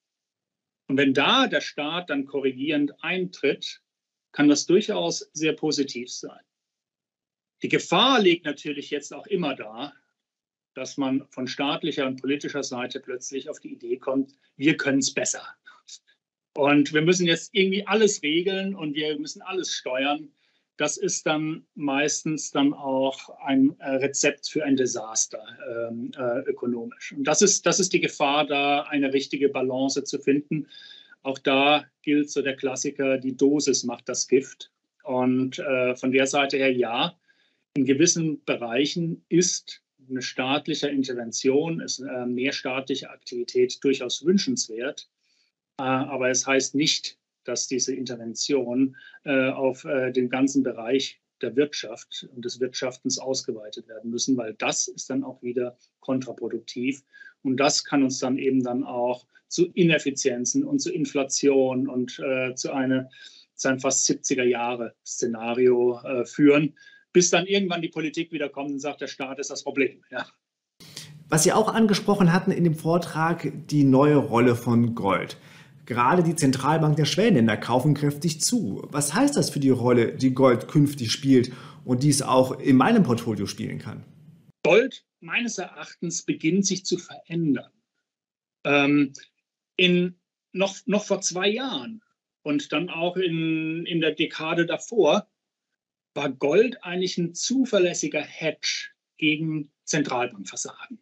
Und 0.87 0.97
wenn 0.97 1.13
da 1.13 1.45
der 1.45 1.61
Staat 1.61 2.09
dann 2.09 2.25
korrigierend 2.25 2.91
eintritt, 3.03 3.83
kann 4.31 4.49
das 4.49 4.65
durchaus 4.65 5.29
sehr 5.33 5.53
positiv 5.53 6.11
sein. 6.11 6.43
Die 7.61 7.69
Gefahr 7.69 8.19
liegt 8.19 8.45
natürlich 8.45 8.89
jetzt 8.89 9.13
auch 9.13 9.27
immer 9.27 9.55
da, 9.55 9.93
dass 10.73 10.97
man 10.97 11.25
von 11.29 11.47
staatlicher 11.47 12.07
und 12.07 12.21
politischer 12.21 12.63
Seite 12.63 12.99
plötzlich 12.99 13.49
auf 13.49 13.59
die 13.59 13.73
Idee 13.73 13.97
kommt, 13.97 14.33
wir 14.57 14.77
können 14.77 14.99
es 14.99 15.13
besser. 15.13 15.43
Und 16.53 16.93
wir 16.93 17.01
müssen 17.01 17.27
jetzt 17.27 17.49
irgendwie 17.53 17.85
alles 17.87 18.21
regeln 18.23 18.75
und 18.75 18.95
wir 18.95 19.17
müssen 19.17 19.41
alles 19.41 19.73
steuern. 19.73 20.29
Das 20.77 20.97
ist 20.97 21.25
dann 21.25 21.65
meistens 21.75 22.51
dann 22.51 22.73
auch 22.73 23.29
ein 23.45 23.75
äh, 23.79 23.89
Rezept 23.97 24.49
für 24.49 24.63
ein 24.63 24.75
Desaster 24.75 25.43
ähm, 25.69 26.11
äh, 26.17 26.39
ökonomisch. 26.49 27.13
Und 27.13 27.25
das 27.25 27.41
ist, 27.41 27.65
das 27.65 27.79
ist 27.79 27.93
die 27.93 27.99
Gefahr, 27.99 28.45
da 28.45 28.81
eine 28.83 29.13
richtige 29.13 29.49
Balance 29.49 30.03
zu 30.03 30.19
finden. 30.19 30.67
Auch 31.23 31.37
da 31.37 31.85
gilt 32.01 32.31
so 32.31 32.41
der 32.41 32.55
Klassiker, 32.55 33.17
die 33.17 33.37
Dosis 33.37 33.83
macht 33.83 34.09
das 34.09 34.27
Gift. 34.27 34.71
Und 35.03 35.59
äh, 35.59 35.95
von 35.95 36.11
der 36.11 36.25
Seite 36.25 36.57
her, 36.57 36.71
ja, 36.71 37.15
in 37.75 37.85
gewissen 37.85 38.43
Bereichen 38.43 39.23
ist 39.29 39.81
eine 40.11 40.21
staatliche 40.21 40.89
Intervention, 40.89 41.81
ist 41.81 41.99
äh, 41.99 42.25
mehr 42.25 42.51
staatliche 42.51 43.09
Aktivität 43.09 43.83
durchaus 43.83 44.25
wünschenswert. 44.25 45.09
Äh, 45.79 45.83
aber 45.83 46.29
es 46.29 46.45
heißt 46.45 46.75
nicht, 46.75 47.17
dass 47.43 47.67
diese 47.67 47.95
Intervention 47.95 48.95
äh, 49.23 49.49
auf 49.49 49.85
äh, 49.85 50.11
den 50.11 50.29
ganzen 50.29 50.63
Bereich 50.63 51.19
der 51.41 51.55
Wirtschaft 51.55 52.27
und 52.35 52.45
des 52.45 52.59
Wirtschaftens 52.59 53.17
ausgeweitet 53.17 53.87
werden 53.87 54.11
müssen, 54.11 54.37
weil 54.37 54.53
das 54.53 54.87
ist 54.87 55.09
dann 55.09 55.23
auch 55.23 55.41
wieder 55.41 55.75
kontraproduktiv. 55.99 57.03
Und 57.41 57.57
das 57.57 57.83
kann 57.83 58.03
uns 58.03 58.19
dann 58.19 58.37
eben 58.37 58.61
dann 58.63 58.83
auch 58.83 59.25
zu 59.47 59.71
Ineffizienzen 59.73 60.63
und 60.63 60.79
zu 60.79 60.93
Inflation 60.93 61.87
und 61.87 62.19
äh, 62.19 62.53
zu, 62.55 62.71
eine, 62.71 63.09
zu 63.55 63.69
einem 63.69 63.79
fast 63.79 64.07
70er 64.09 64.43
Jahre 64.43 64.93
Szenario 65.05 65.99
äh, 66.03 66.25
führen, 66.25 66.75
bis 67.13 67.29
dann 67.29 67.45
irgendwann 67.45 67.81
die 67.81 67.89
Politik 67.89 68.31
wieder 68.31 68.49
kommt 68.49 68.71
und 68.71 68.79
sagt, 68.79 69.01
der 69.01 69.07
Staat 69.07 69.39
ist 69.39 69.49
das 69.49 69.63
Problem. 69.63 70.03
Ja. 70.11 70.25
Was 71.29 71.43
Sie 71.43 71.53
auch 71.53 71.73
angesprochen 71.73 72.33
hatten 72.33 72.51
in 72.51 72.63
dem 72.63 72.75
Vortrag, 72.75 73.51
die 73.67 73.83
neue 73.83 74.17
Rolle 74.17 74.55
von 74.55 74.95
Gold. 74.95 75.37
Gerade 75.85 76.23
die 76.23 76.35
Zentralbank 76.35 76.95
der 76.95 77.05
Schwellenländer 77.05 77.57
kaufen 77.57 77.93
kräftig 77.93 78.41
zu. 78.41 78.87
Was 78.91 79.13
heißt 79.13 79.35
das 79.35 79.49
für 79.49 79.59
die 79.59 79.69
Rolle, 79.69 80.13
die 80.13 80.33
Gold 80.33 80.67
künftig 80.67 81.11
spielt 81.11 81.51
und 81.85 82.03
die 82.03 82.09
es 82.09 82.21
auch 82.21 82.59
in 82.59 82.77
meinem 82.77 83.03
Portfolio 83.03 83.45
spielen 83.45 83.79
kann? 83.79 84.03
Gold 84.63 85.05
meines 85.21 85.57
Erachtens 85.57 86.23
beginnt 86.23 86.65
sich 86.65 86.85
zu 86.85 86.97
verändern. 86.97 87.71
Ähm, 88.63 89.13
in, 89.75 90.19
noch, 90.51 90.75
noch 90.85 91.05
vor 91.05 91.21
zwei 91.21 91.47
Jahren 91.47 92.01
und 92.43 92.71
dann 92.73 92.89
auch 92.89 93.17
in, 93.17 93.85
in 93.85 94.01
der 94.01 94.11
Dekade 94.11 94.65
davor 94.65 95.27
war 96.13 96.29
Gold 96.29 96.83
eigentlich 96.83 97.17
ein 97.17 97.33
zuverlässiger 97.33 98.21
Hedge 98.21 98.89
gegen 99.17 99.71
Zentralbankversagen. 99.85 100.99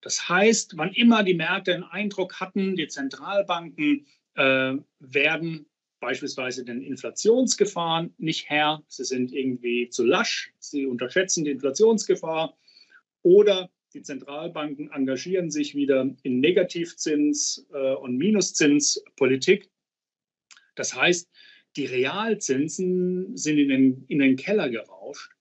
Das 0.00 0.28
heißt, 0.28 0.76
wann 0.76 0.92
immer 0.92 1.22
die 1.22 1.34
Märkte 1.34 1.72
den 1.72 1.84
Eindruck 1.84 2.40
hatten, 2.40 2.76
die 2.76 2.88
Zentralbanken 2.88 4.06
äh, 4.34 4.74
werden 5.00 5.66
beispielsweise 6.00 6.64
den 6.64 6.82
Inflationsgefahren 6.82 8.14
nicht 8.18 8.48
Herr, 8.48 8.82
sie 8.86 9.04
sind 9.04 9.32
irgendwie 9.32 9.88
zu 9.88 10.04
lasch, 10.04 10.52
sie 10.60 10.86
unterschätzen 10.86 11.44
die 11.44 11.50
Inflationsgefahr 11.50 12.56
oder 13.22 13.70
Die 13.94 14.02
Zentralbanken 14.02 14.90
engagieren 14.90 15.50
sich 15.50 15.74
wieder 15.74 16.14
in 16.22 16.40
Negativzins- 16.40 17.64
äh, 17.72 17.94
und 17.94 18.18
Minuszinspolitik. 18.18 19.70
Das 20.74 20.94
heißt, 20.94 21.28
die 21.78 21.86
Realzinsen 21.86 23.36
sind 23.36 23.58
in 23.58 23.68
den, 23.68 24.04
in 24.08 24.18
den 24.18 24.36
Keller 24.36 24.68
gerauscht. 24.68 25.32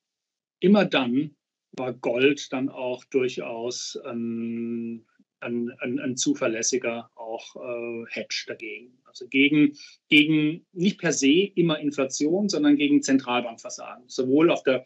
Immer 0.60 0.86
dann 0.86 1.36
war 1.72 1.94
Gold 1.94 2.54
dann 2.54 2.70
auch 2.70 3.04
durchaus 3.06 3.98
ein, 4.06 5.06
ein, 5.40 5.72
ein, 5.80 6.00
ein 6.00 6.16
zuverlässiger 6.16 7.10
auch 7.16 7.56
äh, 7.56 8.06
Hedge 8.10 8.46
dagegen. 8.48 9.00
Also 9.06 9.28
gegen, 9.28 9.78
gegen 10.10 10.66
nicht 10.74 11.00
per 11.00 11.12
se 11.12 11.52
immer 11.56 11.80
Inflation, 11.80 12.50
sondern 12.50 12.76
gegen 12.76 13.02
Zentralbankversagen. 13.02 14.08
Sowohl 14.08 14.52
auf 14.52 14.64
der 14.64 14.86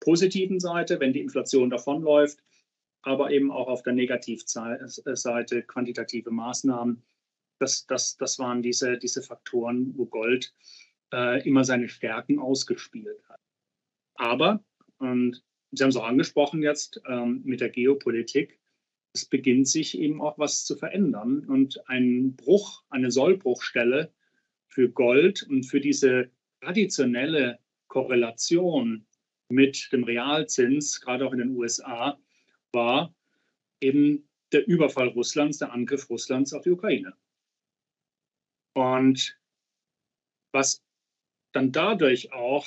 positiven 0.00 0.58
Seite, 0.58 1.00
wenn 1.00 1.12
die 1.12 1.20
Inflation 1.20 1.70
davonläuft, 1.70 2.38
aber 3.02 3.30
eben 3.30 3.50
auch 3.50 3.68
auf 3.68 3.82
der 3.82 3.92
Negativseite 3.92 5.62
quantitative 5.64 6.30
Maßnahmen. 6.30 7.02
Das, 7.62 7.86
das, 7.86 8.16
das 8.16 8.38
waren 8.38 8.60
diese, 8.62 8.98
diese 8.98 9.22
Faktoren, 9.22 9.96
wo 9.96 10.06
Gold 10.06 10.52
äh, 11.12 11.46
immer 11.48 11.64
seine 11.64 11.88
Stärken 11.88 12.38
ausgespielt 12.38 13.22
hat. 13.28 13.40
Aber, 14.16 14.64
und 14.98 15.42
Sie 15.70 15.82
haben 15.82 15.90
es 15.90 15.96
auch 15.96 16.06
angesprochen 16.06 16.62
jetzt 16.62 17.00
ähm, 17.08 17.40
mit 17.44 17.60
der 17.60 17.70
Geopolitik, 17.70 18.60
es 19.14 19.24
beginnt 19.24 19.68
sich 19.68 19.98
eben 19.98 20.20
auch 20.20 20.38
was 20.38 20.64
zu 20.64 20.76
verändern. 20.76 21.46
Und 21.46 21.80
ein 21.88 22.34
Bruch, 22.36 22.82
eine 22.90 23.10
Sollbruchstelle 23.10 24.12
für 24.68 24.90
Gold 24.90 25.42
und 25.44 25.64
für 25.64 25.80
diese 25.80 26.30
traditionelle 26.60 27.58
Korrelation 27.88 29.06
mit 29.48 29.88
dem 29.92 30.04
Realzins, 30.04 31.00
gerade 31.00 31.26
auch 31.26 31.32
in 31.32 31.38
den 31.38 31.56
USA, 31.56 32.18
war 32.72 33.14
eben 33.80 34.28
der 34.52 34.66
Überfall 34.66 35.08
Russlands, 35.08 35.58
der 35.58 35.72
Angriff 35.72 36.08
Russlands 36.08 36.52
auf 36.52 36.62
die 36.62 36.70
Ukraine. 36.70 37.14
Und 38.74 39.38
was 40.52 40.82
dann 41.52 41.72
dadurch 41.72 42.32
auch 42.32 42.66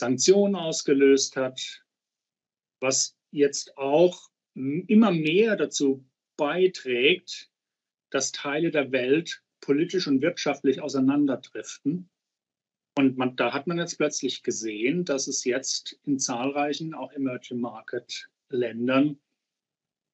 Sanktionen 0.00 0.54
ausgelöst 0.54 1.36
hat, 1.36 1.84
was 2.80 3.16
jetzt 3.30 3.76
auch 3.76 4.30
immer 4.54 5.10
mehr 5.10 5.56
dazu 5.56 6.04
beiträgt, 6.36 7.50
dass 8.10 8.32
Teile 8.32 8.70
der 8.70 8.92
Welt 8.92 9.42
politisch 9.60 10.06
und 10.06 10.22
wirtschaftlich 10.22 10.80
auseinanderdriften. 10.80 12.08
Und 12.96 13.18
man, 13.18 13.36
da 13.36 13.52
hat 13.52 13.66
man 13.66 13.78
jetzt 13.78 13.96
plötzlich 13.96 14.42
gesehen, 14.42 15.04
dass 15.04 15.26
es 15.26 15.44
jetzt 15.44 15.98
in 16.04 16.18
zahlreichen 16.18 16.94
auch 16.94 17.12
Emerging 17.12 17.60
Market 17.60 18.30
Ländern 18.48 19.18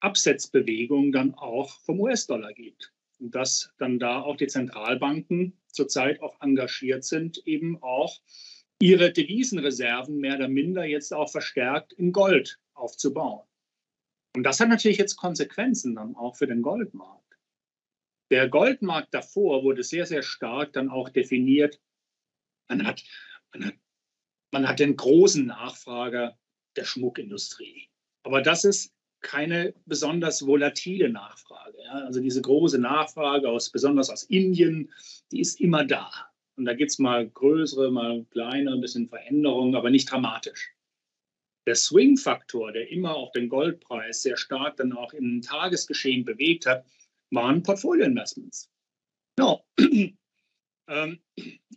Absetzbewegungen 0.01 1.13
dann 1.13 1.35
auch 1.35 1.79
vom 1.81 2.01
US-Dollar 2.01 2.53
gibt. 2.55 2.93
Und 3.23 3.37
dass 3.37 3.73
dann 3.79 4.01
da 4.01 4.21
auch 4.21 4.37
die 4.37 4.49
Zentralbanken 4.49 5.57
zurzeit 5.69 6.21
auch 6.21 6.41
engagiert 6.41 7.05
sind, 7.05 7.39
eben 7.47 7.81
auch 7.81 8.21
ihre 8.81 9.13
Devisenreserven 9.13 10.19
mehr 10.19 10.35
oder 10.35 10.49
minder 10.49 10.85
jetzt 10.85 11.15
auch 11.15 11.31
verstärkt 11.31 11.93
in 11.93 12.11
Gold 12.11 12.59
aufzubauen. 12.75 13.47
Und 14.35 14.43
das 14.43 14.59
hat 14.59 14.69
natürlich 14.69 14.99
jetzt 14.99 15.15
Konsequenzen 15.15 15.95
dann 15.95 16.17
auch 16.17 16.35
für 16.35 16.49
den 16.49 16.63
Goldmarkt. 16.63 17.39
Der 18.33 18.49
Goldmarkt 18.49 19.15
davor 19.15 19.63
wurde 19.63 19.85
sehr, 19.85 20.07
sehr 20.07 20.23
stark 20.23 20.73
dann 20.73 20.89
auch 20.89 21.09
definiert. 21.09 21.81
Man 22.69 22.85
hat, 22.85 23.05
man 23.53 23.67
hat, 23.67 23.75
man 24.51 24.67
hat 24.67 24.81
den 24.81 24.97
großen 24.97 25.47
Nachfrager 25.47 26.37
der 26.75 26.85
Schmuckindustrie. 26.85 27.89
Aber 28.25 28.43
das 28.43 28.65
ist 28.65 28.93
keine 29.23 29.75
besonders 29.87 30.47
volatile 30.47 31.09
Nachfrage. 31.09 31.79
Ja? 31.85 32.05
Also 32.05 32.21
diese 32.21 32.43
große 32.43 32.79
Nachfrage, 32.79 33.49
aus, 33.49 33.71
besonders 33.71 34.11
aus 34.11 34.25
Indien, 34.25 34.93
die 35.31 35.41
ist 35.41 35.61
immer 35.61 35.85
da. 35.85 36.11
Und 36.57 36.67
da 36.67 36.75
gibt 36.75 36.91
es 36.91 36.99
mal 36.99 37.29
größere, 37.29 37.91
mal 37.91 38.25
kleine, 38.31 38.73
ein 38.73 38.81
bisschen 38.81 39.09
Veränderungen, 39.09 39.75
aber 39.75 39.91
nicht 39.91 40.11
dramatisch. 40.11 40.75
Der 41.67 41.77
Swing-Faktor, 41.77 42.73
der 42.73 42.91
immer 42.91 43.15
auch 43.15 43.33
den 43.33 43.49
Goldpreis 43.49 44.23
sehr 44.23 44.37
stark 44.37 44.77
dann 44.77 44.93
auch 44.93 45.13
im 45.13 45.41
Tagesgeschehen 45.41 46.25
bewegt 46.25 46.67
hat, 46.67 46.85
waren 47.31 47.63
Portfolio-Investments. 47.63 48.69
No. 49.39 49.65
ähm, 50.89 51.21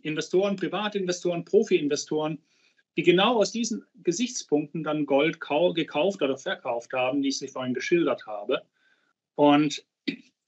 Investoren, 0.02 0.56
Privatinvestoren, 0.56 1.44
Profi-Investoren, 1.44 2.42
die 2.96 3.02
genau 3.02 3.36
aus 3.36 3.52
diesen 3.52 3.84
Gesichtspunkten 4.02 4.82
dann 4.82 5.06
Gold 5.06 5.38
gekauft 5.40 6.22
oder 6.22 6.38
verkauft 6.38 6.92
haben, 6.92 7.22
die 7.22 7.28
ich 7.28 7.52
vorhin 7.52 7.74
geschildert 7.74 8.26
habe. 8.26 8.62
Und 9.34 9.86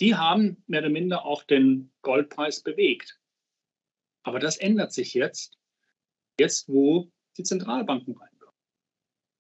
die 0.01 0.15
haben 0.15 0.63
mehr 0.67 0.81
oder 0.81 0.89
minder 0.89 1.25
auch 1.25 1.43
den 1.45 1.91
Goldpreis 2.03 2.63
bewegt. 2.63 3.21
Aber 4.23 4.39
das 4.39 4.57
ändert 4.57 4.93
sich 4.93 5.15
jetzt, 5.15 5.59
jetzt 6.41 6.69
wo 6.69 7.11
die 7.37 7.43
Zentralbanken 7.43 8.17
reinkommen. 8.17 8.55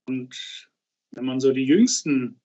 Und 0.07 0.71
wenn 1.13 1.25
man 1.25 1.41
so 1.41 1.53
die 1.53 1.65
jüngsten 1.65 2.41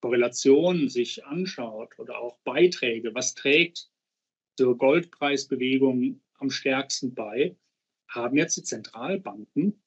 Korrelationen 0.00 0.88
sich 0.88 1.24
anschaut 1.24 1.98
oder 1.98 2.18
auch 2.18 2.38
Beiträge, 2.44 3.14
was 3.14 3.34
trägt 3.34 3.90
zur 4.56 4.78
Goldpreisbewegung 4.78 6.20
am 6.34 6.50
stärksten 6.50 7.14
bei, 7.14 7.56
haben 8.08 8.36
jetzt 8.36 8.56
die 8.56 8.62
Zentralbanken 8.62 9.82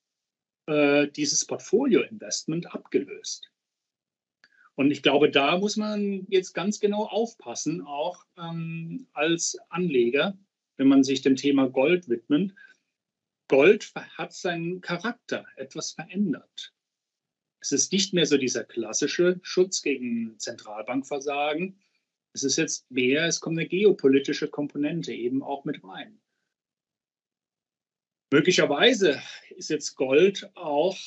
äh, 0.70 1.08
dieses 1.08 1.46
Portfolio-Investment 1.46 2.74
abgelöst. 2.74 3.52
Und 4.76 4.92
ich 4.92 5.02
glaube, 5.02 5.30
da 5.30 5.58
muss 5.58 5.76
man 5.76 6.26
jetzt 6.30 6.54
ganz 6.54 6.80
genau 6.80 7.06
aufpassen, 7.06 7.82
auch 7.82 8.24
ähm, 8.38 9.08
als 9.14 9.58
Anleger, 9.70 10.38
wenn 10.78 10.88
man 10.88 11.04
sich 11.04 11.22
dem 11.22 11.36
Thema 11.36 11.68
Gold 11.68 12.08
widmet. 12.08 12.54
Gold 13.50 13.92
hat 13.96 14.32
seinen 14.32 14.80
Charakter 14.80 15.46
etwas 15.58 15.92
verändert. 15.92 16.74
Es 17.60 17.72
ist 17.72 17.92
nicht 17.92 18.14
mehr 18.14 18.26
so 18.26 18.38
dieser 18.38 18.64
klassische 18.64 19.40
Schutz 19.42 19.82
gegen 19.82 20.38
Zentralbankversagen. 20.38 21.80
Es 22.34 22.44
ist 22.44 22.58
jetzt 22.58 22.90
mehr, 22.92 23.26
es 23.26 23.42
kommt 23.42 23.58
eine 23.58 23.68
geopolitische 23.68 24.48
Komponente 24.48 25.12
eben 25.12 25.42
auch 25.42 25.66
mit 25.66 25.84
rein. 25.84 26.22
Möglicherweise 28.32 29.22
ist 29.56 29.70
jetzt 29.70 29.96
Gold 29.96 30.50
auch 30.56 30.98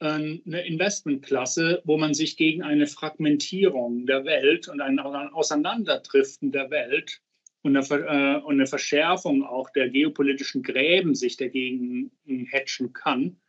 ähm, 0.00 0.42
eine 0.46 0.66
Investmentklasse, 0.66 1.80
wo 1.84 1.96
man 1.96 2.12
sich 2.12 2.36
gegen 2.36 2.62
eine 2.62 2.86
Fragmentierung 2.86 4.06
der 4.06 4.24
Welt 4.26 4.68
und 4.68 4.82
ein 4.82 4.98
Auseinanderdriften 4.98 6.52
der 6.52 6.70
Welt 6.70 7.22
und 7.62 7.76
eine, 7.76 7.86
äh, 7.86 8.42
und 8.42 8.54
eine 8.54 8.66
Verschärfung 8.66 9.44
auch 9.44 9.70
der 9.70 9.88
geopolitischen 9.88 10.62
Gräben 10.62 11.14
sich 11.14 11.38
dagegen 11.38 12.10
hatchen 12.52 12.92
kann. 12.92 13.40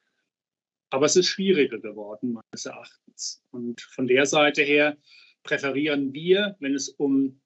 Aber 0.90 1.08
es 1.08 1.18
ist 1.18 1.28
schwieriger 1.28 1.80
geworden, 1.80 2.34
meines 2.34 2.66
Erachtens. 2.66 3.44
Und 3.52 3.82
von 3.82 4.08
der 4.08 4.26
Seite 4.26 4.62
her 4.62 4.98
präferieren 5.44 6.14
wir, 6.14 6.56
wenn 6.60 6.74
es 6.74 6.88
um 6.88 7.42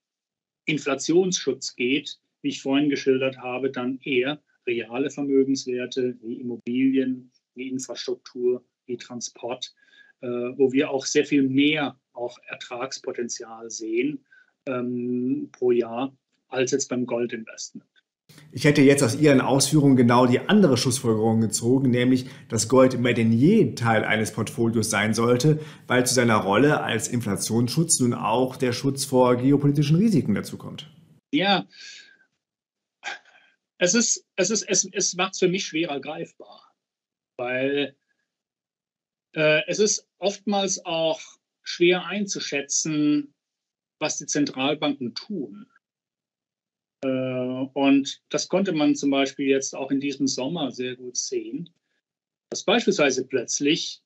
Inflationsschutz 0.66 1.74
geht, 1.74 2.20
wie 2.42 2.50
ich 2.50 2.62
vorhin 2.62 2.90
geschildert 2.90 3.38
habe, 3.38 3.72
dann 3.72 3.98
eher 4.04 4.40
reale 4.70 5.10
Vermögenswerte 5.10 6.16
wie 6.22 6.40
Immobilien, 6.40 7.30
wie 7.54 7.68
Infrastruktur, 7.68 8.64
wie 8.86 8.96
Transport, 8.96 9.74
äh, 10.20 10.26
wo 10.26 10.72
wir 10.72 10.90
auch 10.90 11.06
sehr 11.06 11.24
viel 11.24 11.42
mehr 11.42 11.98
auch 12.12 12.38
Ertragspotenzial 12.46 13.70
sehen 13.70 14.24
ähm, 14.66 15.48
pro 15.52 15.72
Jahr 15.72 16.16
als 16.48 16.72
jetzt 16.72 16.88
beim 16.88 17.06
Goldinvestment. 17.06 17.86
Ich 18.52 18.64
hätte 18.64 18.82
jetzt 18.82 19.02
aus 19.02 19.18
Ihren 19.18 19.40
Ausführungen 19.40 19.96
genau 19.96 20.26
die 20.26 20.40
andere 20.40 20.76
Schlussfolgerung 20.76 21.40
gezogen, 21.40 21.90
nämlich, 21.90 22.26
dass 22.48 22.68
Gold 22.68 22.98
mehr 23.00 23.14
denn 23.14 23.32
je 23.32 23.74
Teil 23.74 24.04
eines 24.04 24.32
Portfolios 24.32 24.90
sein 24.90 25.14
sollte, 25.14 25.60
weil 25.86 26.06
zu 26.06 26.14
seiner 26.14 26.36
Rolle 26.36 26.80
als 26.82 27.08
Inflationsschutz 27.08 28.00
nun 28.00 28.14
auch 28.14 28.56
der 28.56 28.72
Schutz 28.72 29.04
vor 29.04 29.36
geopolitischen 29.36 29.96
Risiken 29.96 30.34
dazukommt. 30.34 30.90
Ja, 31.32 31.66
es 33.80 33.94
ist, 33.94 34.26
es 34.36 34.50
ist, 34.50 34.62
es, 34.68 34.84
es 34.92 35.14
macht 35.14 35.32
es 35.32 35.38
für 35.38 35.48
mich 35.48 35.64
schwerer 35.64 36.00
greifbar, 36.00 36.70
weil 37.38 37.96
äh, 39.34 39.62
es 39.66 39.78
ist 39.78 40.06
oftmals 40.18 40.84
auch 40.84 41.20
schwer 41.62 42.04
einzuschätzen, 42.04 43.34
was 43.98 44.18
die 44.18 44.26
Zentralbanken 44.26 45.14
tun. 45.14 45.66
Äh, 47.02 47.08
und 47.08 48.22
das 48.28 48.48
konnte 48.48 48.72
man 48.72 48.96
zum 48.96 49.10
Beispiel 49.10 49.46
jetzt 49.46 49.74
auch 49.74 49.90
in 49.90 50.00
diesem 50.00 50.26
Sommer 50.26 50.72
sehr 50.72 50.96
gut 50.96 51.16
sehen, 51.16 51.72
dass 52.50 52.64
beispielsweise 52.64 53.26
plötzlich 53.26 54.02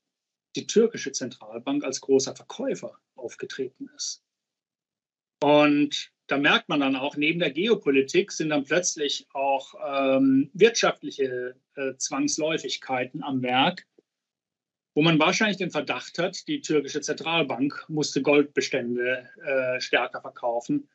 die 0.55 0.69
türkische 0.69 1.11
Zentralbank 1.11 1.83
als 1.83 2.01
großer 2.01 2.37
Verkäufer 2.37 3.01
aufgetreten 3.17 3.91
ist. 3.97 4.23
Und 5.43 6.14
da 6.27 6.39
merkt 6.39 6.69
man 6.69 6.81
dann 6.81 6.97
auch, 6.97 7.17
neben 7.17 7.39
der 7.39 7.51
Geopolitik 7.51 8.33
sind 8.33 8.51
dann 8.51 8.65
plötzlich 8.65 9.27
auch 9.33 9.75
ähm, 9.87 10.51
wirtschaftliche 10.55 11.57
äh, 11.75 11.95
Zwangsläufigkeiten 11.97 13.23
am 13.23 13.43
Werk, 13.43 13.87
wo 14.95 15.03
man 15.03 15.19
wahrscheinlich 15.19 15.59
den 15.59 15.71
Verdacht 15.71 16.19
hat, 16.19 16.47
die 16.49 16.61
türkische 16.61 17.01
Zentralbank 17.01 17.85
musste 17.89 18.23
Goldbestände 18.23 19.29
äh, 19.45 19.81
stärker 19.81 20.21
verkaufen, 20.21 20.89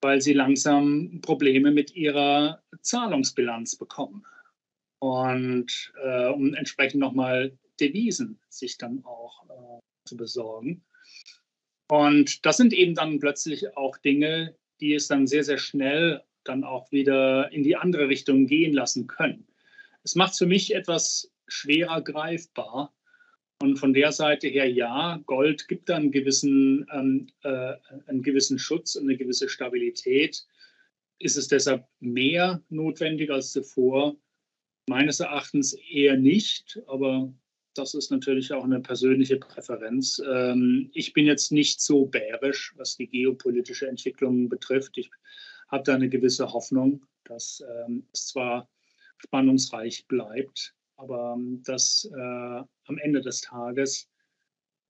weil 0.00 0.20
sie 0.20 0.32
langsam 0.32 1.20
Probleme 1.20 1.70
mit 1.70 1.94
ihrer 1.94 2.62
Zahlungsbilanz 2.80 3.76
bekommen. 3.76 4.26
Und 4.98 5.92
äh, 6.02 6.26
um 6.28 6.54
entsprechend 6.54 7.00
nochmal 7.00 7.56
Devisen 7.78 8.40
sich 8.48 8.78
dann 8.78 9.04
auch 9.04 9.44
äh, 9.50 9.80
zu 10.06 10.16
besorgen. 10.16 10.82
Und 11.88 12.44
das 12.44 12.56
sind 12.56 12.72
eben 12.72 12.94
dann 12.94 13.20
plötzlich 13.20 13.76
auch 13.76 13.96
Dinge, 13.98 14.56
die 14.80 14.94
es 14.94 15.08
dann 15.08 15.26
sehr, 15.26 15.44
sehr 15.44 15.58
schnell 15.58 16.22
dann 16.44 16.64
auch 16.64 16.90
wieder 16.92 17.50
in 17.52 17.62
die 17.62 17.76
andere 17.76 18.08
Richtung 18.08 18.46
gehen 18.46 18.72
lassen 18.72 19.06
können. 19.06 19.46
Es 20.02 20.14
macht 20.14 20.32
es 20.32 20.38
für 20.38 20.46
mich 20.46 20.74
etwas 20.74 21.32
schwerer 21.48 22.00
greifbar. 22.00 22.92
Und 23.60 23.78
von 23.78 23.94
der 23.94 24.12
Seite 24.12 24.48
her, 24.48 24.70
ja, 24.70 25.20
Gold 25.26 25.66
gibt 25.66 25.88
dann 25.88 26.02
einen 26.02 26.12
gewissen, 26.12 26.86
ähm, 26.92 27.26
äh, 27.42 27.74
einen 28.06 28.22
gewissen 28.22 28.58
Schutz 28.58 28.96
und 28.96 29.04
eine 29.04 29.16
gewisse 29.16 29.48
Stabilität. 29.48 30.46
Ist 31.18 31.36
es 31.36 31.48
deshalb 31.48 31.86
mehr 31.98 32.62
notwendig 32.68 33.30
als 33.30 33.52
zuvor? 33.52 34.16
Meines 34.88 35.20
Erachtens 35.20 35.72
eher 35.72 36.16
nicht, 36.16 36.80
aber 36.86 37.32
das 37.78 37.94
ist 37.94 38.10
natürlich 38.10 38.52
auch 38.52 38.64
eine 38.64 38.80
persönliche 38.80 39.36
Präferenz. 39.36 40.20
Ähm, 40.26 40.90
ich 40.92 41.12
bin 41.12 41.26
jetzt 41.26 41.52
nicht 41.52 41.80
so 41.80 42.06
bärisch, 42.06 42.74
was 42.76 42.96
die 42.96 43.08
geopolitische 43.08 43.88
Entwicklung 43.88 44.48
betrifft. 44.48 44.98
Ich 44.98 45.10
habe 45.68 45.84
da 45.84 45.94
eine 45.94 46.08
gewisse 46.08 46.52
Hoffnung, 46.52 47.06
dass 47.24 47.62
ähm, 47.86 48.06
es 48.12 48.28
zwar 48.28 48.68
spannungsreich 49.18 50.06
bleibt, 50.06 50.74
aber 50.96 51.34
ähm, 51.36 51.62
dass 51.64 52.08
äh, 52.12 52.18
am 52.18 52.98
Ende 52.98 53.20
des 53.20 53.40
Tages 53.40 54.08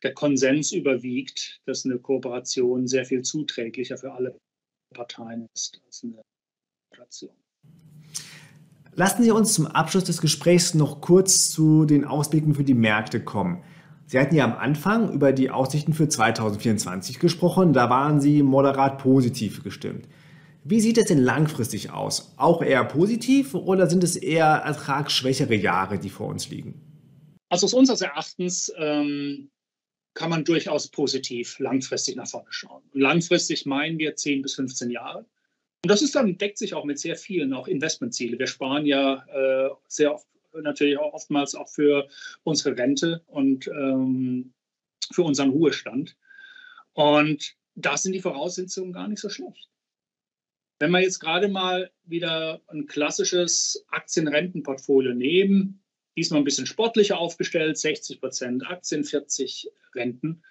der 0.02 0.14
Konsens 0.14 0.72
überwiegt, 0.72 1.60
dass 1.64 1.84
eine 1.84 1.98
Kooperation 1.98 2.86
sehr 2.86 3.04
viel 3.04 3.22
zuträglicher 3.22 3.98
für 3.98 4.12
alle 4.12 4.38
Parteien 4.94 5.48
ist 5.54 5.80
als 5.86 6.04
eine 6.04 6.22
Kooperation. 6.90 7.45
Lassen 8.98 9.22
Sie 9.22 9.30
uns 9.30 9.52
zum 9.52 9.66
Abschluss 9.66 10.04
des 10.04 10.22
Gesprächs 10.22 10.72
noch 10.72 11.02
kurz 11.02 11.50
zu 11.50 11.84
den 11.84 12.06
Ausblicken 12.06 12.54
für 12.54 12.64
die 12.64 12.72
Märkte 12.72 13.22
kommen. 13.22 13.62
Sie 14.06 14.18
hatten 14.18 14.34
ja 14.34 14.44
am 14.44 14.54
Anfang 14.54 15.12
über 15.12 15.34
die 15.34 15.50
Aussichten 15.50 15.92
für 15.92 16.08
2024 16.08 17.18
gesprochen, 17.18 17.74
da 17.74 17.90
waren 17.90 18.22
Sie 18.22 18.42
moderat 18.42 18.96
positiv 18.96 19.62
gestimmt. 19.62 20.08
Wie 20.64 20.80
sieht 20.80 20.96
es 20.96 21.04
denn 21.04 21.18
langfristig 21.18 21.90
aus? 21.90 22.32
Auch 22.38 22.62
eher 22.62 22.84
positiv 22.84 23.54
oder 23.54 23.86
sind 23.86 24.02
es 24.02 24.16
eher 24.16 24.46
ertragsschwächere 24.46 25.54
Jahre, 25.54 25.98
die 25.98 26.08
vor 26.08 26.28
uns 26.28 26.48
liegen? 26.48 26.80
Also 27.50 27.66
aus 27.66 27.74
unseres 27.74 28.00
Erachtens 28.00 28.72
ähm, 28.78 29.50
kann 30.14 30.30
man 30.30 30.44
durchaus 30.44 30.88
positiv 30.88 31.58
langfristig 31.58 32.16
nach 32.16 32.28
vorne 32.28 32.48
schauen. 32.48 32.82
Und 32.94 33.00
langfristig 33.02 33.66
meinen 33.66 33.98
wir 33.98 34.16
10 34.16 34.40
bis 34.40 34.54
15 34.54 34.90
Jahre. 34.90 35.26
Und 35.84 35.90
das 35.90 36.02
ist 36.02 36.14
dann, 36.14 36.38
deckt 36.38 36.58
sich 36.58 36.74
auch 36.74 36.84
mit 36.84 36.98
sehr 36.98 37.16
vielen 37.16 37.52
auch 37.52 37.68
Investmentziele. 37.68 38.38
Wir 38.38 38.46
sparen 38.46 38.86
ja 38.86 39.24
äh, 39.28 39.70
sehr 39.88 40.14
oft, 40.14 40.26
natürlich 40.52 40.98
auch 40.98 41.12
oftmals 41.12 41.54
auch 41.54 41.68
für 41.68 42.08
unsere 42.42 42.76
Rente 42.76 43.22
und 43.26 43.68
ähm, 43.68 44.52
für 45.12 45.22
unseren 45.22 45.50
Ruhestand. 45.50 46.16
Und 46.92 47.54
da 47.74 47.96
sind 47.96 48.12
die 48.12 48.20
Voraussetzungen 48.20 48.92
gar 48.92 49.06
nicht 49.06 49.20
so 49.20 49.28
schlecht. 49.28 49.68
Wenn 50.78 50.90
wir 50.90 51.00
jetzt 51.00 51.20
gerade 51.20 51.48
mal 51.48 51.90
wieder 52.04 52.60
ein 52.68 52.86
klassisches 52.86 53.86
Aktienrentenportfolio 53.88 55.14
nehmen, 55.14 55.82
diesmal 56.16 56.40
ein 56.40 56.44
bisschen 56.44 56.66
sportlicher 56.66 57.18
aufgestellt, 57.18 57.78
60 57.78 58.20
Prozent 58.20 58.66
Aktien, 58.66 59.04
40 59.04 59.70
Renten, 59.94 60.42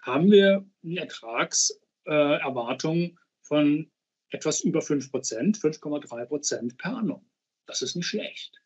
haben 0.00 0.30
wir 0.30 0.66
eine 0.84 1.00
Ertragserwartung 1.00 3.18
von 3.42 3.90
etwas 4.30 4.60
über 4.60 4.82
5 4.82 5.10
Prozent, 5.10 5.58
5,3 5.58 6.26
Prozent 6.26 6.78
per 6.78 6.96
annum. 6.96 7.24
Das 7.66 7.82
ist 7.82 7.96
nicht 7.96 8.06
schlecht. 8.06 8.60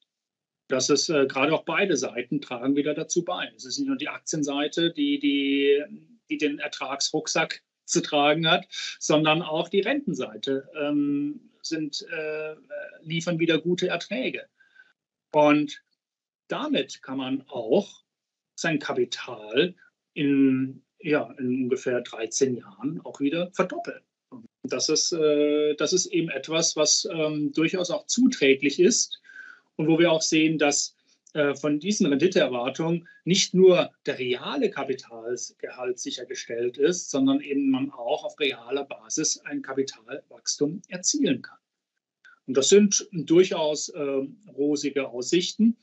Das 0.69 0.89
ist 0.89 1.09
äh, 1.09 1.27
gerade 1.27 1.53
auch 1.53 1.65
beide 1.65 1.97
Seiten 1.97 2.41
tragen 2.41 2.77
wieder 2.77 2.95
dazu 2.95 3.25
bei. 3.25 3.51
Es 3.57 3.65
ist 3.65 3.79
nicht 3.79 3.89
nur 3.89 3.97
die 3.97 4.09
Aktienseite, 4.09 4.93
die, 4.93 5.19
die, 5.19 5.83
die 6.31 6.39
den 6.39 6.61
Ertragsrucksack 6.61 7.63
zu 7.87 8.01
tragen 8.03 8.49
hat, 8.49 8.67
sondern 9.01 9.43
auch 9.43 9.69
die 9.69 9.81
Rentenseite 9.81 10.71
ähm, 10.81 11.51
sind, 11.63 12.07
äh, 12.11 12.55
liefern 13.03 13.41
wieder 13.41 13.59
gute 13.61 13.89
Erträge. 13.89 14.47
Und 15.33 15.83
damit 16.47 17.03
kann 17.03 17.19
man 17.19 17.43
auch 17.49 18.05
sein 18.55 18.79
Kapital 18.79 19.75
in, 20.15 20.85
ja, 21.01 21.33
in 21.39 21.65
ungefähr 21.65 22.01
13 22.01 22.57
Jahren 22.57 23.01
auch 23.05 23.21
wieder 23.21 23.51
verdoppeln. 23.53 24.03
Das 24.63 24.89
ist, 24.89 25.13
äh, 25.13 25.75
das 25.77 25.93
ist 25.93 26.07
eben 26.07 26.29
etwas, 26.29 26.77
was 26.77 27.09
ähm, 27.11 27.53
durchaus 27.53 27.91
auch 27.91 28.07
zuträglich 28.07 28.79
ist 28.79 29.21
und 29.77 29.89
wo 29.89 29.99
wir 29.99 30.13
auch 30.13 30.23
sehen, 30.23 30.59
dass 30.59 30.95
äh, 31.33 31.55
von 31.55 31.79
diesen 31.79 32.07
Renditeerwartungen 32.07 33.09
nicht 33.25 33.55
nur 33.55 33.91
der 34.05 34.19
reale 34.19 34.69
Kapitalgehalt 34.71 35.99
sichergestellt 35.99 36.77
ist, 36.77 37.11
sondern 37.11 37.41
eben 37.41 37.71
man 37.71 37.91
auch 37.91 38.25
auf 38.25 38.39
realer 38.41 38.85
Basis 38.85 39.39
ein 39.45 39.63
Kapitalwachstum 39.63 40.83
erzielen 40.89 41.43
kann. 41.43 41.59
Und 42.47 42.57
das 42.57 42.69
sind 42.69 43.09
durchaus 43.13 43.91
äh, 43.91 44.01
rosige 44.57 45.09
Aussichten. 45.09 45.77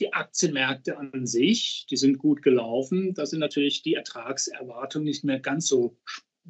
Die 0.00 0.12
Aktienmärkte 0.12 0.98
an 0.98 1.26
sich, 1.26 1.86
die 1.88 1.96
sind 1.96 2.18
gut 2.18 2.42
gelaufen. 2.42 3.14
Da 3.14 3.24
sind 3.24 3.40
natürlich 3.40 3.82
die 3.82 3.94
Ertragserwartungen 3.94 5.06
nicht 5.06 5.24
mehr 5.24 5.40
ganz 5.40 5.66
so 5.66 5.96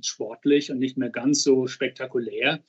sportlich 0.06 0.70
und 0.70 0.78
nicht 0.78 0.96
mehr 0.96 1.10
ganz 1.10 1.42
so 1.42 1.66
spektakulär 1.66 2.62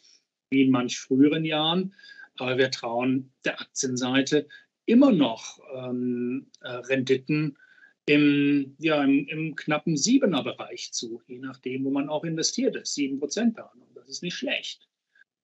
wie 0.49 0.63
in 0.63 0.71
manch 0.71 0.99
früheren 0.99 1.45
Jahren. 1.45 1.93
Aber 2.37 2.57
wir 2.57 2.71
trauen 2.71 3.31
der 3.45 3.59
Aktienseite 3.59 4.47
immer 4.85 5.11
noch 5.11 5.59
ähm, 5.75 6.47
äh, 6.61 6.69
Renditen 6.69 7.57
im, 8.05 8.75
ja, 8.79 9.03
im, 9.03 9.27
im 9.27 9.55
knappen 9.55 9.95
Siebener-Bereich 9.95 10.91
zu, 10.91 11.21
je 11.27 11.39
nachdem, 11.39 11.85
wo 11.85 11.91
man 11.91 12.09
auch 12.09 12.23
investiert 12.23 12.75
ist. 12.75 12.95
Sieben 12.95 13.19
Prozent 13.19 13.55
per 13.55 13.71
annum, 13.71 13.87
das 13.93 14.09
ist 14.09 14.23
nicht 14.23 14.35
schlecht. 14.35 14.87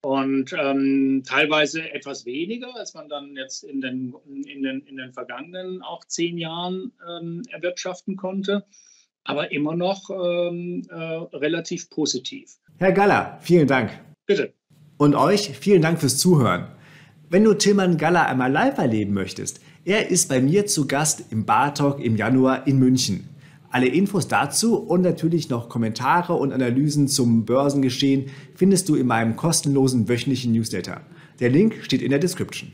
Und 0.02 0.54
ähm, 0.54 1.24
teilweise 1.26 1.90
etwas 1.92 2.26
weniger, 2.26 2.76
als 2.76 2.94
man 2.94 3.10
dann 3.10 3.36
jetzt 3.36 3.64
in 3.64 3.82
den, 3.82 4.14
in 4.46 4.64
den, 4.64 4.82
in 4.82 4.98
den 4.98 5.14
vergangenen 5.14 5.82
auch 5.82 6.04
zehn 6.06 6.38
Jahren 6.38 6.94
ähm, 7.08 7.44
erwirtschaften 7.50 8.16
konnte 8.16 8.66
aber 9.28 9.52
immer 9.52 9.76
noch 9.76 10.10
ähm, 10.10 10.84
äh, 10.90 10.96
relativ 11.36 11.90
positiv. 11.90 12.58
Herr 12.78 12.94
Galler, 12.94 13.38
vielen 13.42 13.68
Dank. 13.68 13.92
Bitte. 14.26 14.54
Und 14.98 15.16
euch 15.16 15.52
vielen 15.60 15.82
Dank 15.82 16.00
fürs 16.00 16.18
Zuhören. 16.18 16.68
Wenn 17.30 17.44
du 17.44 17.54
Tilman 17.54 17.98
Galler 17.98 18.26
einmal 18.26 18.52
live 18.52 18.78
erleben 18.78 19.14
möchtest, 19.14 19.60
er 19.84 20.10
ist 20.10 20.30
bei 20.30 20.42
mir 20.42 20.66
zu 20.66 20.88
Gast 20.88 21.32
im 21.32 21.46
Bartalk 21.46 22.00
im 22.00 22.16
Januar 22.16 22.66
in 22.68 22.80
München. 22.80 23.30
Alle 23.70 23.88
Infos 23.88 24.30
dazu 24.30 24.78
und 24.78 25.02
natürlich 25.02 25.50
noch 25.50 25.68
Kommentare 25.68 26.34
und 26.34 26.54
Analysen 26.54 27.10
zum 27.10 27.46
Börsengeschehen 27.46 28.30
findest 28.56 28.88
du 28.88 28.96
in 28.96 29.08
meinem 29.08 29.36
kostenlosen 29.36 30.08
wöchentlichen 30.08 30.54
Newsletter. 30.54 31.02
Der 31.42 31.50
Link 31.50 31.76
steht 31.82 32.02
in 32.02 32.12
der 32.12 32.20
Description. 32.20 32.72